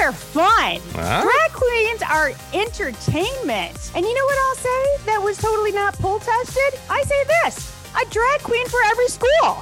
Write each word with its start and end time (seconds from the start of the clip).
are 0.00 0.12
fun. 0.12 0.80
Huh? 0.94 1.22
Drag 1.22 1.52
queens 1.52 2.02
are 2.02 2.32
entertainment. 2.54 3.90
And 3.94 4.06
you 4.06 4.14
know 4.14 4.24
what 4.24 4.38
I'll 4.48 4.54
say 4.54 5.04
that 5.06 5.20
was 5.22 5.36
totally 5.36 5.72
not 5.72 5.94
poll 5.94 6.18
tested? 6.18 6.80
I 6.88 7.02
say 7.02 7.24
this 7.44 7.76
a 8.00 8.08
drag 8.10 8.40
queen 8.42 8.66
for 8.68 8.78
every 8.86 9.08
school. 9.08 9.58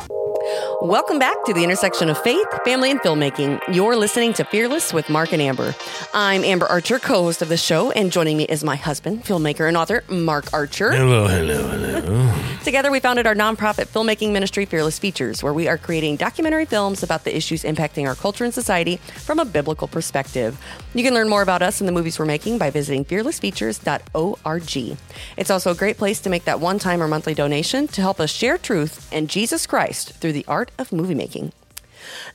Welcome 0.83 1.19
back 1.19 1.45
to 1.47 1.55
the 1.55 1.65
intersection 1.65 2.09
of 2.09 2.19
faith, 2.19 2.47
family, 2.65 2.91
and 2.91 3.01
filmmaking. 3.01 3.61
You're 3.75 3.97
listening 3.97 4.33
to 4.35 4.45
Fearless 4.45 4.93
with 4.93 5.09
Mark 5.09 5.33
and 5.33 5.43
Amber. 5.43 5.75
I'm 6.15 6.45
Amber 6.45 6.67
Archer, 6.67 6.99
co 6.99 7.23
host 7.23 7.43
of 7.43 7.49
the 7.49 7.57
show, 7.57 7.91
and 7.91 8.13
joining 8.13 8.37
me 8.37 8.45
is 8.45 8.63
my 8.63 8.77
husband, 8.77 9.25
filmmaker, 9.25 9.67
and 9.67 9.77
author, 9.77 10.05
Mark 10.09 10.53
Archer. 10.53 10.93
Hello, 10.93 11.27
hello, 11.27 11.69
hello. 11.69 12.58
Together, 12.69 12.91
we 12.91 13.01
founded 13.01 13.27
our 13.27 13.35
nonprofit 13.35 13.87
filmmaking 13.87 14.31
ministry, 14.31 14.67
Fearless 14.67 14.99
Features, 14.99 15.43
where 15.43 15.55
we 15.55 15.69
are 15.69 15.79
creating 15.79 16.17
documentary 16.17 16.67
films 16.67 17.03
about 17.03 17.25
the 17.25 17.35
issues 17.35 17.63
impacting 17.63 18.07
our 18.07 18.15
culture 18.15 18.45
and 18.45 18.53
society 18.53 18.99
from 18.99 19.39
a 19.39 19.45
biblical 19.47 19.89
perspective. 19.89 20.63
You 20.93 21.03
can 21.03 21.15
learn 21.15 21.31
more 21.31 21.41
about 21.41 21.63
us 21.63 21.81
and 21.81 21.89
the 21.89 21.93
movies 21.93 22.19
we're 22.19 22.27
making 22.27 22.59
by 22.59 22.69
visiting 22.69 23.07
fearlessfeatures.org. 23.07 24.99
It's 25.39 25.51
also 25.51 25.71
a 25.71 25.75
great 25.75 25.97
place 25.97 26.21
to 26.21 26.29
make 26.29 26.45
that 26.45 26.61
one 26.61 26.79
time 26.79 27.03
or 27.03 27.09
monthly 27.09 27.33
donation 27.33 27.89
to 27.89 28.03
help 28.03 28.21
us 28.21 28.31
share 28.31 28.59
truth 28.59 29.09
and 29.11 29.31
Jesus 29.31 29.67
Christ 29.67 30.13
through 30.17 30.35
the 30.35 30.45
art 30.47 30.71
of 30.79 30.93
movie 30.93 31.15
making. 31.15 31.53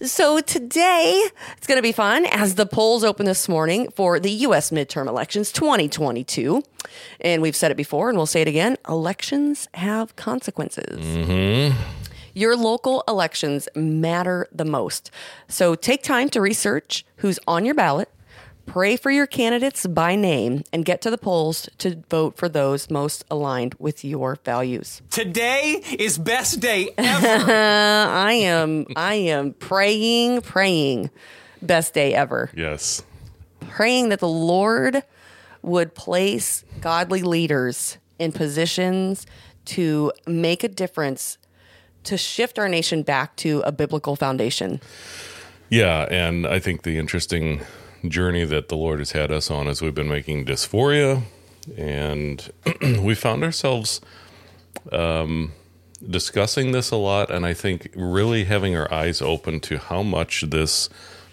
So 0.02 0.40
today 0.40 1.24
it's 1.58 1.68
going 1.68 1.78
to 1.78 1.84
be 1.84 1.92
fun 1.92 2.26
as 2.26 2.56
the 2.56 2.66
polls 2.66 3.04
open 3.04 3.26
this 3.26 3.48
morning 3.48 3.90
for 3.92 4.20
the 4.20 4.32
U.S. 4.32 4.72
midterm 4.72 5.08
elections 5.08 5.52
2022. 5.52 6.64
And 7.22 7.42
we've 7.42 7.56
said 7.56 7.72
it 7.72 7.78
before 7.78 8.10
and 8.10 8.18
we'll 8.18 8.26
say 8.26 8.42
it 8.42 8.48
again 8.48 8.78
elections 8.88 9.68
have 9.74 10.16
consequences. 10.16 11.06
Mm-hmm. 11.06 11.78
Your 12.34 12.56
local 12.56 13.04
elections 13.08 13.70
matter 13.76 14.48
the 14.52 14.66
most. 14.66 15.12
So 15.48 15.76
take 15.76 16.02
time 16.02 16.30
to 16.30 16.42
research 16.42 17.06
who's 17.18 17.40
on 17.48 17.64
your 17.64 17.76
ballot, 17.76 18.10
pray 18.66 18.98
for 18.98 19.12
your 19.12 19.28
candidates 19.28 19.86
by 19.88 20.16
name, 20.16 20.64
and 20.72 20.86
get 20.86 21.02
to 21.02 21.10
the 21.10 21.18
polls 21.18 21.70
to 21.80 22.04
vote 22.10 22.38
for 22.38 22.50
those 22.50 22.90
most 22.90 23.24
aligned 23.30 23.76
with 23.80 24.04
your 24.04 24.38
values. 24.44 25.02
Today 25.10 25.82
is 25.98 26.18
best 26.18 26.60
day 26.60 26.90
ever. 26.98 27.52
I 27.54 28.34
am 28.34 28.86
I 28.96 29.16
am 29.16 29.54
praying, 29.54 30.42
praying 30.42 31.10
best 31.62 31.94
day 31.94 32.14
ever. 32.14 32.50
Yes. 32.56 33.04
Praying 33.62 34.10
that 34.10 34.20
the 34.20 34.28
Lord 34.28 35.04
would 35.62 35.96
place 35.96 36.66
godly 36.82 37.22
leaders 37.22 37.98
in 38.20 38.32
positions 38.32 39.26
to 39.66 40.12
make 40.28 40.64
a 40.64 40.68
difference 40.68 41.38
to 42.04 42.18
shift 42.18 42.60
our 42.60 42.68
nation 42.68 43.02
back 43.02 43.36
to 43.38 43.62
a 43.66 43.72
biblical 43.72 44.16
foundation. 44.16 44.82
Yeah, 45.70 46.06
and 46.12 46.46
I 46.46 46.60
think 46.60 46.84
the 46.84 46.98
interesting 46.98 47.62
journey 48.08 48.46
that 48.46 48.70
the 48.70 48.76
Lord 48.76 49.00
has 49.00 49.12
had 49.12 49.32
us 49.32 49.50
on 49.50 49.68
as 49.68 49.82
we've 49.82 49.96
been 49.96 50.10
making 50.10 50.46
dysphoria, 50.46 51.24
and 51.78 52.52
we 53.02 53.16
found 53.16 53.44
ourselves 53.44 54.02
um, 54.92 55.54
discussing 56.08 56.72
this 56.72 56.92
a 56.92 56.96
lot, 56.98 57.32
and 57.32 57.46
I 57.46 57.54
think 57.54 57.90
really 57.96 58.44
having 58.46 58.76
our 58.76 58.92
eyes 58.94 59.22
open 59.22 59.60
to 59.62 59.78
how 59.78 60.04
much 60.04 60.42
this 60.50 60.90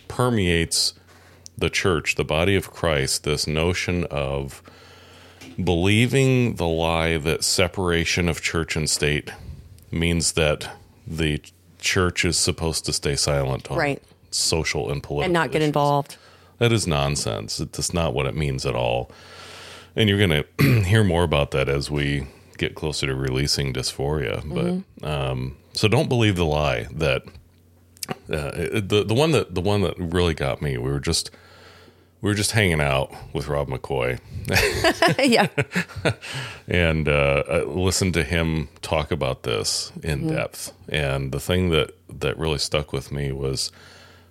permeates 0.08 0.94
the 1.58 1.70
church, 1.70 2.14
the 2.14 2.24
body 2.24 2.54
of 2.56 2.70
Christ, 2.70 3.24
this 3.24 3.46
notion 3.46 4.04
of 4.10 4.62
believing 5.62 6.54
the 6.54 6.66
lie 6.66 7.18
that 7.18 7.44
separation 7.44 8.28
of 8.28 8.41
church 8.41 8.76
and 8.76 8.88
state 8.88 9.30
means 9.91 10.32
that 10.32 10.70
the 11.06 11.42
church 11.80 12.24
is 12.24 12.38
supposed 12.38 12.84
to 12.86 12.92
stay 12.92 13.16
silent 13.16 13.70
on 13.70 13.76
Right. 13.78 14.02
social 14.30 14.91
and 14.91 15.02
political 15.02 15.24
And 15.24 15.32
not 15.32 15.50
get 15.50 15.58
issues. 15.60 15.68
involved. 15.68 16.16
That 16.61 16.72
is 16.72 16.86
nonsense. 16.86 17.58
It's 17.58 17.92
not 17.92 18.14
what 18.14 18.27
it 18.27 18.36
means 18.36 18.64
at 18.66 18.75
all. 18.75 19.11
And 19.97 20.08
you're 20.08 20.19
going 20.19 20.44
to 20.58 20.83
hear 20.84 21.03
more 21.03 21.25
about 21.25 21.50
that 21.53 21.69
as 21.69 21.91
we 21.91 22.27
get 22.58 22.75
closer 22.75 23.06
to 23.06 23.14
releasing 23.14 23.72
dysphoria. 23.72 24.84
But 25.03 25.06
um, 25.06 25.56
so 25.72 25.88
don't 25.88 26.09
believe 26.09 26.37
the 26.37 26.44
lie 26.44 26.87
that 26.93 27.22
uh, 28.28 28.50
the 28.81 29.04
the 29.06 29.15
one 29.15 29.32
that 29.32 29.54
the 29.54 29.62
one 29.62 29.81
that 29.82 29.94
really 29.98 30.34
got 30.34 30.60
me. 30.60 30.76
We 30.76 30.91
were 30.91 31.00
just 31.00 31.31
we 32.21 32.28
were 32.28 32.34
just 32.34 32.53
hanging 32.53 32.81
out 32.81 33.10
with 33.32 33.48
Rob 33.48 33.69
McCoy 33.69 34.21
yeah. 35.25 35.48
and 36.69 37.09
uh, 37.09 37.65
listened 37.66 38.12
to 38.15 38.22
him 38.22 38.69
talk 38.82 39.10
about 39.10 39.44
this 39.44 39.92
in 40.03 40.28
depth. 40.28 40.72
And 40.91 41.32
the 41.32 41.41
thing 41.41 41.71
that 41.71 41.97
that 42.10 42.37
really 42.38 42.59
stuck 42.59 42.92
with 42.92 43.10
me 43.10 43.32
was 43.32 43.72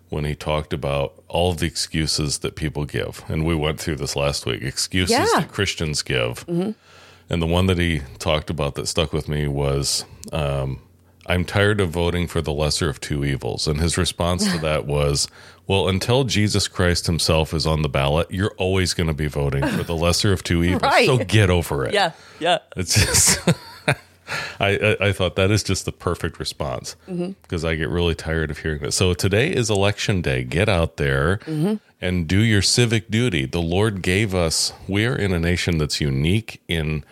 when 0.09 0.25
he 0.25 0.33
talked 0.35 0.73
about 0.73 1.13
all 1.27 1.53
the 1.53 1.65
excuses 1.67 2.39
that 2.39 2.55
people 2.55 2.85
give. 2.85 3.23
And 3.27 3.45
we 3.45 3.53
went 3.55 3.79
through 3.79 3.97
this 3.97 4.15
last 4.15 4.45
week 4.45 4.61
excuses 4.63 5.11
Yeah. 5.11 5.25
that 5.35 5.51
Christians 5.51 6.01
give. 6.01 6.45
And 6.47 7.41
the 7.41 7.45
one 7.47 7.67
that 7.67 7.77
he 7.77 8.01
talked 8.17 8.49
about 8.49 8.73
that 8.75 8.87
stuck 8.87 9.13
with 9.13 9.29
me 9.29 9.47
was 9.47 10.03
um, 10.31 10.81
I'm 11.27 11.45
tired 11.45 11.79
of 11.79 11.91
voting 11.91 12.27
for 12.27 12.41
the 12.41 12.51
lesser 12.51 12.89
of 12.89 12.99
two 12.99 13.23
evils. 13.23 13.67
And 13.67 13.79
his 13.79 13.99
response 13.99 14.51
to 14.51 14.57
that 14.61 14.87
was, 14.87 15.27
Well, 15.67 15.87
until 15.87 16.23
Jesus 16.23 16.67
Christ 16.67 17.05
himself 17.05 17.53
is 17.53 17.67
on 17.67 17.83
the 17.83 17.89
ballot, 17.89 18.31
you're 18.31 18.55
always 18.57 18.95
going 18.95 19.05
to 19.07 19.13
be 19.13 19.27
voting 19.27 19.61
for 19.67 19.83
the 19.83 19.95
lesser 19.95 20.33
of 20.33 20.43
two 20.43 20.63
evils. 20.63 20.81
Right. 20.81 21.05
So 21.05 21.19
get 21.19 21.51
over 21.51 21.85
it. 21.85 21.93
Yeah. 21.93 22.13
Yeah. 22.39 22.57
It's 22.75 22.95
just, 22.95 23.39
I, 24.59 24.95
I 25.01 25.07
I 25.07 25.11
thought 25.13 25.35
that 25.35 25.51
is 25.51 25.63
just 25.63 25.85
the 25.85 25.91
perfect 25.91 26.39
response 26.39 26.95
mm-hmm. 27.07 27.31
because 27.41 27.65
I 27.65 27.75
get 27.75 27.89
really 27.89 28.15
tired 28.15 28.51
of 28.51 28.59
hearing 28.59 28.81
that. 28.81 28.93
So 28.93 29.13
today 29.13 29.51
is 29.51 29.69
election 29.69 30.21
day. 30.21 30.43
Get 30.43 30.69
out 30.69 30.97
there 30.97 31.37
mm-hmm. 31.45 31.75
and 32.01 32.27
do 32.27 32.39
your 32.39 32.61
civic 32.61 33.09
duty. 33.09 33.45
The 33.45 33.61
Lord 33.61 34.01
gave 34.01 34.35
us. 34.35 34.73
We 34.87 35.05
are 35.05 35.15
in 35.15 35.33
a 35.33 35.39
nation 35.39 35.77
that's 35.77 36.01
unique 36.01 36.61
in 36.67 37.03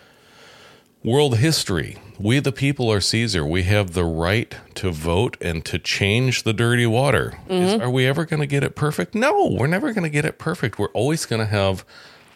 world 1.02 1.38
history. 1.38 1.98
We, 2.18 2.40
the 2.40 2.50
people, 2.50 2.90
are 2.90 3.00
Caesar. 3.00 3.46
We 3.46 3.62
have 3.62 3.92
the 3.92 4.04
right 4.04 4.54
to 4.74 4.90
vote 4.90 5.36
and 5.40 5.64
to 5.66 5.78
change 5.78 6.42
the 6.42 6.52
dirty 6.52 6.86
water. 6.86 7.38
Is, 7.48 7.74
mm-hmm. 7.74 7.82
are 7.82 7.90
we 7.90 8.06
ever 8.06 8.24
going 8.24 8.40
to 8.40 8.46
get 8.46 8.64
it 8.64 8.74
perfect? 8.74 9.14
No, 9.14 9.46
we're 9.46 9.68
never 9.68 9.92
going 9.92 10.02
to 10.02 10.10
get 10.10 10.24
it 10.24 10.36
perfect. 10.36 10.80
We're 10.80 10.88
always 10.88 11.26
going 11.26 11.38
to 11.38 11.46
have 11.46 11.84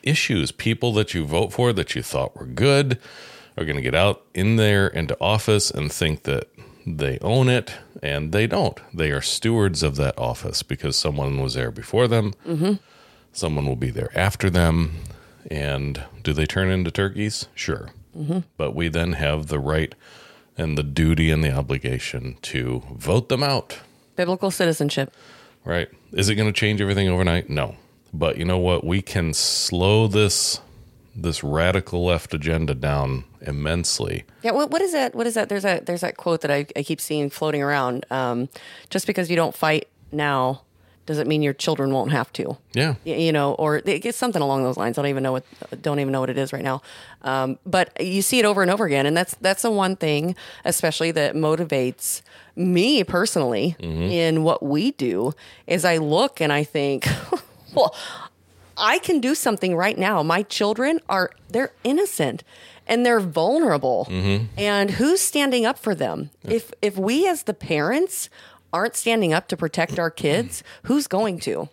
issues. 0.04 0.52
People 0.52 0.92
that 0.92 1.14
you 1.14 1.24
vote 1.24 1.52
for 1.52 1.72
that 1.72 1.96
you 1.96 2.02
thought 2.02 2.36
were 2.36 2.46
good 2.46 2.98
are 3.56 3.64
going 3.64 3.76
to 3.76 3.82
get 3.82 3.94
out 3.94 4.24
in 4.34 4.56
there 4.56 4.86
into 4.88 5.16
office 5.20 5.70
and 5.70 5.92
think 5.92 6.22
that 6.24 6.48
they 6.86 7.18
own 7.20 7.48
it, 7.48 7.74
and 8.02 8.32
they 8.32 8.46
don't. 8.46 8.78
They 8.92 9.10
are 9.10 9.20
stewards 9.20 9.82
of 9.82 9.96
that 9.96 10.18
office 10.18 10.62
because 10.62 10.96
someone 10.96 11.40
was 11.40 11.54
there 11.54 11.70
before 11.70 12.08
them. 12.08 12.34
Mm-hmm. 12.46 12.74
Someone 13.32 13.66
will 13.66 13.76
be 13.76 13.90
there 13.90 14.10
after 14.16 14.50
them. 14.50 14.96
And 15.50 16.04
do 16.22 16.32
they 16.32 16.46
turn 16.46 16.70
into 16.70 16.90
turkeys? 16.90 17.46
Sure. 17.54 17.90
Mm-hmm. 18.16 18.40
But 18.56 18.74
we 18.74 18.88
then 18.88 19.14
have 19.14 19.46
the 19.46 19.58
right 19.58 19.94
and 20.56 20.76
the 20.76 20.82
duty 20.82 21.30
and 21.30 21.42
the 21.42 21.52
obligation 21.52 22.36
to 22.42 22.82
vote 22.92 23.28
them 23.28 23.42
out. 23.42 23.80
Biblical 24.16 24.50
citizenship. 24.50 25.14
Right. 25.64 25.88
Is 26.12 26.28
it 26.28 26.34
going 26.34 26.52
to 26.52 26.58
change 26.58 26.80
everything 26.80 27.08
overnight? 27.08 27.48
No. 27.48 27.76
But 28.12 28.36
you 28.36 28.44
know 28.44 28.58
what? 28.58 28.84
We 28.84 29.00
can 29.02 29.32
slow 29.32 30.08
this 30.08 30.60
this 31.14 31.44
radical 31.44 32.04
left 32.04 32.32
agenda 32.34 32.74
down 32.74 33.24
immensely. 33.40 34.24
Yeah, 34.42 34.52
what, 34.52 34.70
what 34.70 34.80
is 34.82 34.92
that? 34.92 35.14
What 35.14 35.26
is 35.26 35.34
that? 35.34 35.48
There's 35.48 35.64
a 35.64 35.80
there's 35.84 36.00
that 36.00 36.16
quote 36.16 36.40
that 36.42 36.50
I, 36.50 36.66
I 36.76 36.82
keep 36.82 37.00
seeing 37.00 37.30
floating 37.30 37.62
around. 37.62 38.06
Um, 38.10 38.48
just 38.90 39.06
because 39.06 39.28
you 39.30 39.36
don't 39.36 39.54
fight 39.54 39.88
now 40.10 40.62
doesn't 41.04 41.26
mean 41.26 41.42
your 41.42 41.52
children 41.52 41.92
won't 41.92 42.12
have 42.12 42.32
to. 42.32 42.56
Yeah. 42.74 42.94
Y- 43.04 43.14
you 43.14 43.32
know, 43.32 43.54
or 43.54 43.82
it's 43.84 44.16
something 44.16 44.40
along 44.40 44.62
those 44.62 44.76
lines. 44.76 44.96
I 44.98 45.02
don't 45.02 45.10
even 45.10 45.22
know 45.22 45.32
what 45.32 45.44
don't 45.82 45.98
even 45.98 46.12
know 46.12 46.20
what 46.20 46.30
it 46.30 46.38
is 46.38 46.52
right 46.52 46.62
now. 46.62 46.80
Um, 47.22 47.58
but 47.66 48.00
you 48.00 48.22
see 48.22 48.38
it 48.38 48.44
over 48.44 48.62
and 48.62 48.70
over 48.70 48.84
again, 48.86 49.04
and 49.06 49.16
that's 49.16 49.34
that's 49.40 49.62
the 49.62 49.70
one 49.70 49.96
thing, 49.96 50.34
especially 50.64 51.10
that 51.12 51.34
motivates 51.34 52.22
me 52.54 53.02
personally 53.04 53.76
in 53.80 54.44
what 54.44 54.62
we 54.62 54.92
do. 54.92 55.32
Is 55.66 55.84
I 55.84 55.96
look 55.98 56.40
and 56.40 56.52
I 56.52 56.64
think, 56.64 57.08
well, 57.74 57.94
I 58.76 58.98
can 58.98 59.20
do 59.20 59.34
something 59.34 59.76
right 59.76 59.98
now. 59.98 60.22
My 60.22 60.42
children 60.42 61.00
are 61.08 61.30
they're 61.48 61.72
innocent 61.84 62.42
and 62.86 63.06
they're 63.06 63.20
vulnerable. 63.20 64.06
Mm-hmm. 64.10 64.46
And 64.56 64.92
who's 64.92 65.20
standing 65.20 65.64
up 65.64 65.78
for 65.78 65.94
them? 65.94 66.30
If 66.42 66.72
if 66.82 66.96
we 66.96 67.26
as 67.28 67.44
the 67.44 67.54
parents 67.54 68.28
aren't 68.72 68.96
standing 68.96 69.32
up 69.32 69.48
to 69.48 69.56
protect 69.56 69.98
our 69.98 70.10
kids, 70.10 70.62
who's 70.84 71.06
going 71.06 71.38
to? 71.40 71.68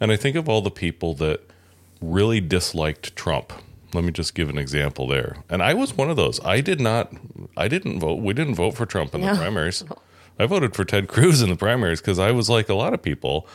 And 0.00 0.12
I 0.12 0.16
think 0.16 0.36
of 0.36 0.48
all 0.48 0.60
the 0.60 0.70
people 0.70 1.14
that 1.14 1.40
really 2.00 2.40
disliked 2.40 3.16
Trump. 3.16 3.52
Let 3.94 4.04
me 4.04 4.12
just 4.12 4.34
give 4.34 4.50
an 4.50 4.58
example 4.58 5.06
there. 5.06 5.38
And 5.48 5.62
I 5.62 5.72
was 5.72 5.96
one 5.96 6.10
of 6.10 6.16
those. 6.16 6.44
I 6.44 6.60
did 6.60 6.80
not 6.80 7.12
I 7.56 7.68
didn't 7.68 8.00
vote 8.00 8.20
we 8.20 8.34
didn't 8.34 8.54
vote 8.54 8.72
for 8.72 8.86
Trump 8.86 9.14
in 9.14 9.22
the 9.22 9.34
primaries. 9.34 9.84
I 10.38 10.44
voted 10.46 10.74
for 10.74 10.84
Ted 10.84 11.08
Cruz 11.08 11.40
in 11.40 11.48
the 11.48 11.56
primaries 11.56 12.00
because 12.00 12.18
I 12.18 12.30
was 12.30 12.50
like 12.50 12.68
a 12.68 12.74
lot 12.74 12.92
of 12.92 13.02
people. 13.02 13.46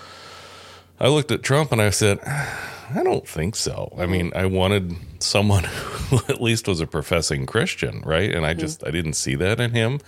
I 1.02 1.08
looked 1.08 1.32
at 1.32 1.42
Trump 1.42 1.72
and 1.72 1.82
I 1.82 1.90
said, 1.90 2.20
I 2.24 3.02
don't 3.04 3.28
think 3.28 3.56
so. 3.56 3.92
I 3.98 4.06
mean, 4.06 4.32
I 4.36 4.46
wanted 4.46 4.96
someone 5.20 5.64
who 6.10 6.18
at 6.30 6.40
least 6.40 6.68
was 6.68 6.80
a 6.80 6.86
professing 6.86 7.48
Christian, 7.48 8.02
right? 8.02 8.32
And 8.32 8.46
I 8.46 8.52
mm-hmm. 8.52 8.60
just 8.60 8.86
I 8.86 8.92
didn't 8.92 9.14
see 9.14 9.34
that 9.36 9.60
in 9.60 9.72
him. 9.72 10.00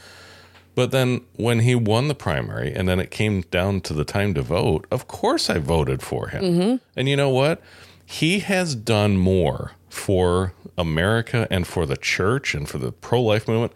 But 0.75 0.91
then 0.91 1.21
when 1.35 1.59
he 1.59 1.73
won 1.73 2.09
the 2.09 2.15
primary 2.15 2.73
and 2.73 2.87
then 2.87 2.99
it 2.99 3.09
came 3.09 3.41
down 3.41 3.81
to 3.81 3.93
the 3.93 4.05
time 4.05 4.35
to 4.35 4.43
vote, 4.43 4.85
of 4.91 5.07
course 5.07 5.49
I 5.49 5.57
voted 5.57 6.03
for 6.03 6.27
him. 6.27 6.43
Mm-hmm. 6.43 6.75
And 6.95 7.09
you 7.09 7.15
know 7.15 7.29
what? 7.29 7.59
He 8.05 8.39
has 8.39 8.75
done 8.75 9.17
more 9.17 9.71
for 9.89 10.53
America 10.77 11.47
and 11.49 11.65
for 11.65 11.87
the 11.87 11.97
church 11.97 12.53
and 12.53 12.69
for 12.69 12.77
the 12.77 12.91
pro 12.91 13.21
life 13.21 13.47
movement. 13.47 13.73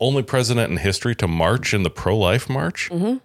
Only 0.00 0.24
president 0.24 0.72
in 0.72 0.78
history 0.78 1.14
to 1.16 1.28
march 1.28 1.72
in 1.72 1.84
the 1.84 1.90
pro 1.90 2.18
life 2.18 2.48
march. 2.48 2.90
Mm-hmm. 2.90 3.18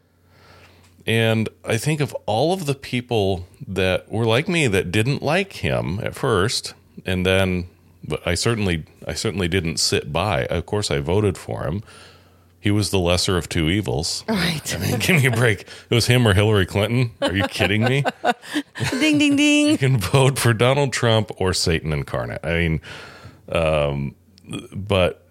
And 1.08 1.48
I 1.64 1.78
think 1.78 2.02
of 2.02 2.14
all 2.26 2.54
of 2.54 2.66
the 2.66 2.76
people 2.76 3.48
that 3.66 4.12
were 4.12 4.26
like 4.26 4.50
me 4.50 4.68
that 4.68 4.92
didn't 4.92 5.24
like 5.24 5.54
him 5.54 6.02
at 6.04 6.14
first, 6.14 6.74
and 7.06 7.26
then, 7.26 7.70
but 8.06 8.22
I 8.28 8.36
certainly, 8.36 8.84
I 9.08 9.14
certainly 9.14 9.48
didn't 9.48 9.78
sit 9.78 10.12
by. 10.12 10.46
Of 10.48 10.66
course, 10.66 10.92
I 10.92 11.00
voted 11.00 11.38
for 11.38 11.64
him. 11.64 11.82
He 12.60 12.72
was 12.72 12.90
the 12.90 13.00
lesser 13.00 13.38
of 13.38 13.48
two 13.48 13.70
evils. 13.70 14.26
Right. 14.28 14.76
I 14.76 14.80
mean, 14.80 15.00
give 15.00 15.16
me 15.16 15.28
a 15.28 15.32
break. 15.32 15.62
It 15.62 15.96
was 15.96 16.08
him 16.08 16.28
or 16.28 16.34
Hillary 16.34 16.66
Clinton. 16.66 17.12
Are 17.22 17.34
you 17.34 17.48
kidding 17.48 17.86
me? 17.86 18.04
ding, 18.92 19.18
ding, 19.18 19.38
ding. 19.38 19.68
You 19.68 19.78
can 19.78 19.98
vote 19.98 20.38
for 20.38 20.54
Donald 20.54 20.92
Trump 20.92 21.32
or 21.38 21.54
Satan 21.54 21.94
incarnate. 21.94 22.42
I 22.44 22.54
mean, 22.54 22.82
um, 23.48 24.16
but 24.74 25.26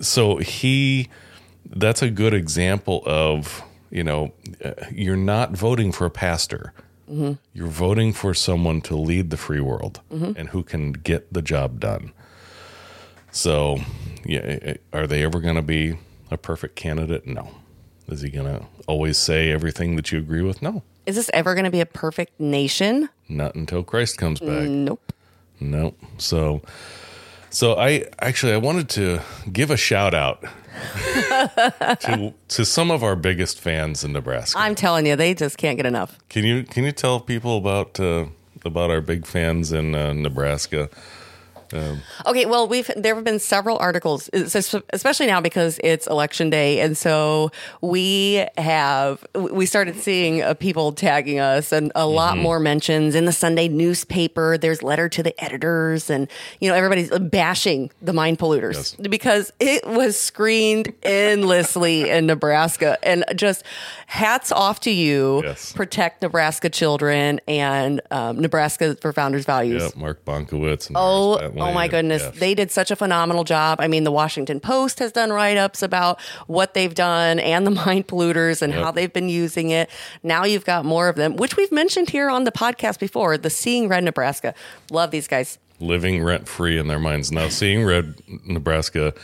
so 0.00 0.38
he, 0.38 1.08
that's 1.64 2.02
a 2.02 2.10
good 2.10 2.34
example 2.34 3.04
of, 3.06 3.62
you 3.90 4.04
know, 4.04 4.32
uh, 4.64 4.72
you're 4.92 5.16
not 5.16 5.52
voting 5.52 5.92
for 5.92 6.06
a 6.06 6.10
pastor. 6.10 6.72
You're 7.52 7.66
voting 7.66 8.12
for 8.12 8.34
someone 8.34 8.80
to 8.82 8.94
lead 8.94 9.30
the 9.30 9.36
free 9.36 9.60
world 9.60 10.00
and 10.10 10.50
who 10.50 10.62
can 10.62 10.92
get 10.92 11.32
the 11.32 11.42
job 11.42 11.80
done. 11.80 12.12
So, 13.32 13.78
yeah, 14.24 14.74
are 14.92 15.08
they 15.08 15.24
ever 15.24 15.40
going 15.40 15.56
to 15.56 15.62
be 15.62 15.96
a 16.30 16.36
perfect 16.36 16.76
candidate? 16.76 17.26
No. 17.26 17.50
Is 18.06 18.20
he 18.22 18.30
going 18.30 18.46
to 18.46 18.64
always 18.86 19.18
say 19.18 19.50
everything 19.50 19.96
that 19.96 20.12
you 20.12 20.20
agree 20.20 20.42
with? 20.42 20.62
No. 20.62 20.84
Is 21.04 21.16
this 21.16 21.30
ever 21.34 21.54
going 21.54 21.64
to 21.64 21.70
be 21.70 21.80
a 21.80 21.86
perfect 21.86 22.38
nation? 22.38 23.08
Not 23.28 23.56
until 23.56 23.82
Christ 23.82 24.16
comes 24.16 24.38
back. 24.38 24.68
Nope. 24.68 25.12
Nope. 25.58 25.98
So 26.18 26.62
so 27.50 27.74
I 27.74 28.04
actually 28.20 28.52
I 28.52 28.58
wanted 28.58 28.88
to 28.90 29.20
give 29.52 29.70
a 29.70 29.76
shout 29.76 30.14
out 30.14 30.44
to 32.00 32.34
to 32.48 32.64
some 32.64 32.90
of 32.90 33.02
our 33.02 33.16
biggest 33.16 33.60
fans 33.60 34.04
in 34.04 34.12
Nebraska. 34.12 34.58
I'm 34.58 34.74
telling 34.74 35.06
you, 35.06 35.16
they 35.16 35.34
just 35.34 35.58
can't 35.58 35.76
get 35.76 35.86
enough. 35.86 36.18
Can 36.28 36.44
you 36.44 36.62
can 36.64 36.84
you 36.84 36.92
tell 36.92 37.20
people 37.20 37.58
about 37.58 37.98
uh, 37.98 38.26
about 38.64 38.90
our 38.90 39.00
big 39.00 39.26
fans 39.26 39.72
in 39.72 39.94
uh, 39.94 40.12
Nebraska? 40.12 40.88
Okay, 42.26 42.46
well, 42.46 42.66
we've 42.68 42.90
there 42.96 43.14
have 43.14 43.24
been 43.24 43.38
several 43.38 43.78
articles, 43.78 44.28
especially 44.32 45.26
now 45.26 45.40
because 45.40 45.78
it's 45.84 46.06
election 46.06 46.50
day, 46.50 46.80
and 46.80 46.96
so 46.96 47.50
we 47.80 48.44
have 48.58 49.24
we 49.34 49.66
started 49.66 49.96
seeing 49.96 50.42
uh, 50.42 50.54
people 50.54 50.92
tagging 50.92 51.38
us, 51.38 51.72
and 51.72 51.92
a 51.94 52.06
lot 52.06 52.36
more 52.38 52.58
mentions 52.60 53.14
in 53.14 53.24
the 53.24 53.32
Sunday 53.32 53.68
newspaper. 53.68 54.58
There's 54.58 54.82
letter 54.82 55.08
to 55.08 55.22
the 55.22 55.38
editors, 55.42 56.10
and 56.10 56.28
you 56.60 56.68
know 56.68 56.74
everybody's 56.74 57.10
bashing 57.18 57.90
the 58.02 58.12
Mind 58.12 58.38
Polluters 58.38 58.74
Yes. 58.74 58.96
because 58.96 59.52
it 59.60 59.86
was 59.86 60.18
screened 60.18 60.92
endlessly 61.02 62.08
in 62.10 62.26
Nebraska, 62.26 62.98
and 63.02 63.24
just 63.34 63.64
hats 64.06 64.50
off 64.52 64.80
to 64.80 64.90
you. 64.90 65.42
Yes. 65.44 65.72
Protect 65.72 66.22
Nebraska 66.22 66.68
children 66.68 67.40
and 67.46 68.00
um, 68.10 68.38
Nebraska 68.40 68.96
for 68.96 69.12
Founders 69.12 69.44
Values. 69.44 69.82
Yep, 69.82 69.96
Mark 69.96 70.24
Bonkowitz. 70.24 70.88
And 70.88 70.96
Oh, 70.98 71.38
oh 71.60 71.72
my 71.72 71.88
goodness. 71.88 72.22
yes. 72.22 72.38
They 72.38 72.54
did 72.54 72.70
such 72.70 72.90
a 72.90 72.96
phenomenal 72.96 73.44
job. 73.44 73.80
I 73.80 73.88
mean, 73.88 74.04
the 74.04 74.12
Washington 74.12 74.60
Post 74.60 74.98
has 74.98 75.12
done 75.12 75.30
write 75.30 75.56
ups 75.56 75.82
about 75.82 76.20
what 76.46 76.74
they've 76.74 76.94
done 76.94 77.38
and 77.38 77.66
the 77.66 77.70
Mind 77.86 78.06
Polluters 78.06 78.62
and 78.62 78.72
how 78.72 78.90
they've 78.90 79.12
been 79.12 79.28
using 79.28 79.70
it. 79.70 79.90
Now 80.22 80.44
you've 80.44 80.64
got 80.64 80.84
more 80.84 81.08
of 81.08 81.16
them, 81.16 81.36
which 81.36 81.56
we've 81.56 81.72
mentioned 81.72 82.10
here 82.10 82.30
on 82.30 82.44
the 82.44 82.52
podcast 82.52 82.98
before 82.98 83.36
the 83.38 83.50
Seeing 83.50 83.88
Red 83.88 84.04
Nebraska. 84.04 84.54
Love 84.90 85.10
these 85.10 85.28
guys. 85.28 85.58
living 85.78 86.22
rent 86.22 86.46
free 86.48 86.78
in 86.78 86.88
their 86.88 86.98
minds. 86.98 87.32
Now, 87.32 87.48
seeing 87.48 87.84
Red 87.84 88.14
Nebraska, 88.46 89.14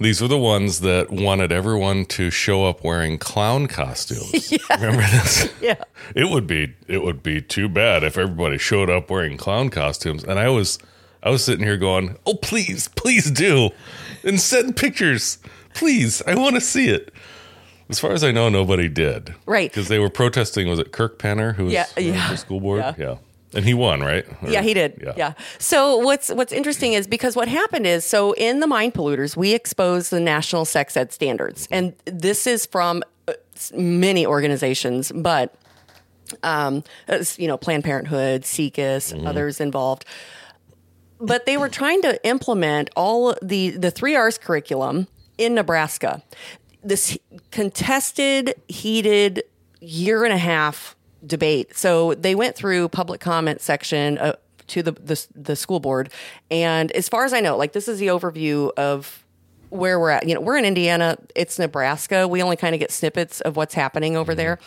these 0.00 0.20
were 0.22 0.28
the 0.28 0.38
ones 0.38 0.80
that 0.80 1.10
wanted 1.10 1.52
everyone 1.52 2.06
to 2.06 2.30
show 2.30 2.64
up 2.66 2.82
wearing 2.82 3.18
clown 3.18 3.66
costumes. 3.66 4.52
Remember 4.70 5.02
this? 5.02 5.48
Yeah. 5.60 5.84
It 6.16 6.30
would 6.30 6.46
be 6.46 6.74
it 6.88 7.02
would 7.04 7.22
be 7.22 7.42
too 7.42 7.68
bad 7.68 8.02
if 8.02 8.16
everybody 8.16 8.56
showed 8.56 8.88
up 8.88 9.10
wearing 9.10 9.36
clown 9.36 9.68
costumes. 9.68 10.24
And 10.24 10.38
I 10.38 10.48
was 10.48 10.78
I 11.22 11.30
was 11.30 11.44
sitting 11.44 11.64
here 11.64 11.76
going, 11.76 12.16
"Oh, 12.26 12.34
please, 12.34 12.88
please 12.88 13.30
do, 13.30 13.70
and 14.24 14.40
send 14.40 14.76
pictures, 14.76 15.38
please. 15.74 16.22
I 16.26 16.34
want 16.34 16.54
to 16.56 16.60
see 16.60 16.88
it." 16.88 17.12
As 17.88 17.98
far 17.98 18.12
as 18.12 18.22
I 18.22 18.30
know, 18.30 18.48
nobody 18.48 18.88
did. 18.88 19.34
Right. 19.46 19.68
Because 19.70 19.88
they 19.88 19.98
were 19.98 20.10
protesting. 20.10 20.68
Was 20.68 20.78
it 20.78 20.92
Kirk 20.92 21.18
Penner 21.18 21.54
who 21.56 21.64
was 21.64 21.72
Yeah, 21.72 21.86
uh, 21.96 22.00
yeah. 22.00 22.30
the 22.30 22.36
school 22.36 22.60
board? 22.60 22.80
Yeah. 22.80 22.94
yeah. 22.96 23.14
And 23.52 23.64
he 23.64 23.74
won, 23.74 24.00
right? 24.00 24.24
Or- 24.42 24.48
Yeah, 24.48 24.62
he 24.62 24.74
did. 24.74 25.02
Yeah. 25.16 25.32
So 25.58 25.96
what's 25.96 26.28
what's 26.28 26.52
interesting 26.52 26.92
is 26.92 27.08
because 27.08 27.34
what 27.34 27.48
happened 27.48 27.86
is 27.88 28.04
so 28.04 28.32
in 28.34 28.60
the 28.60 28.68
Mind 28.68 28.94
polluters 28.94 29.36
we 29.36 29.54
expose 29.54 30.10
the 30.10 30.20
national 30.20 30.64
sex 30.66 30.96
ed 30.96 31.12
standards, 31.12 31.66
and 31.72 31.92
this 32.04 32.46
is 32.46 32.64
from 32.64 33.02
uh, 33.26 33.32
many 33.74 34.24
organizations, 34.24 35.10
but 35.12 35.56
um, 36.44 36.84
you 37.38 37.48
know, 37.48 37.56
Planned 37.56 37.82
Parenthood, 37.82 38.42
SIECUS, 38.44 39.12
others 39.26 39.60
involved. 39.60 40.04
But 41.20 41.46
they 41.46 41.56
were 41.56 41.68
trying 41.68 42.02
to 42.02 42.26
implement 42.26 42.90
all 42.96 43.36
the 43.42 43.70
the 43.70 43.90
three 43.90 44.16
R's 44.16 44.38
curriculum 44.38 45.06
in 45.38 45.54
Nebraska. 45.54 46.22
This 46.82 47.18
contested, 47.50 48.54
heated 48.68 49.42
year 49.80 50.24
and 50.24 50.32
a 50.32 50.38
half 50.38 50.96
debate. 51.26 51.76
So 51.76 52.14
they 52.14 52.34
went 52.34 52.56
through 52.56 52.88
public 52.88 53.20
comment 53.20 53.60
section 53.60 54.16
uh, 54.18 54.36
to 54.68 54.82
the, 54.82 54.92
the 54.92 55.26
the 55.34 55.56
school 55.56 55.80
board, 55.80 56.10
and 56.50 56.90
as 56.92 57.08
far 57.08 57.24
as 57.24 57.32
I 57.32 57.40
know, 57.40 57.56
like 57.56 57.72
this 57.72 57.88
is 57.88 57.98
the 57.98 58.06
overview 58.06 58.70
of 58.76 59.24
where 59.68 60.00
we're 60.00 60.10
at. 60.10 60.26
You 60.26 60.34
know, 60.34 60.40
we're 60.40 60.56
in 60.56 60.64
Indiana. 60.64 61.18
It's 61.34 61.58
Nebraska. 61.58 62.26
We 62.26 62.42
only 62.42 62.56
kind 62.56 62.74
of 62.74 62.80
get 62.80 62.90
snippets 62.90 63.40
of 63.42 63.56
what's 63.56 63.74
happening 63.74 64.16
over 64.16 64.34
there. 64.34 64.58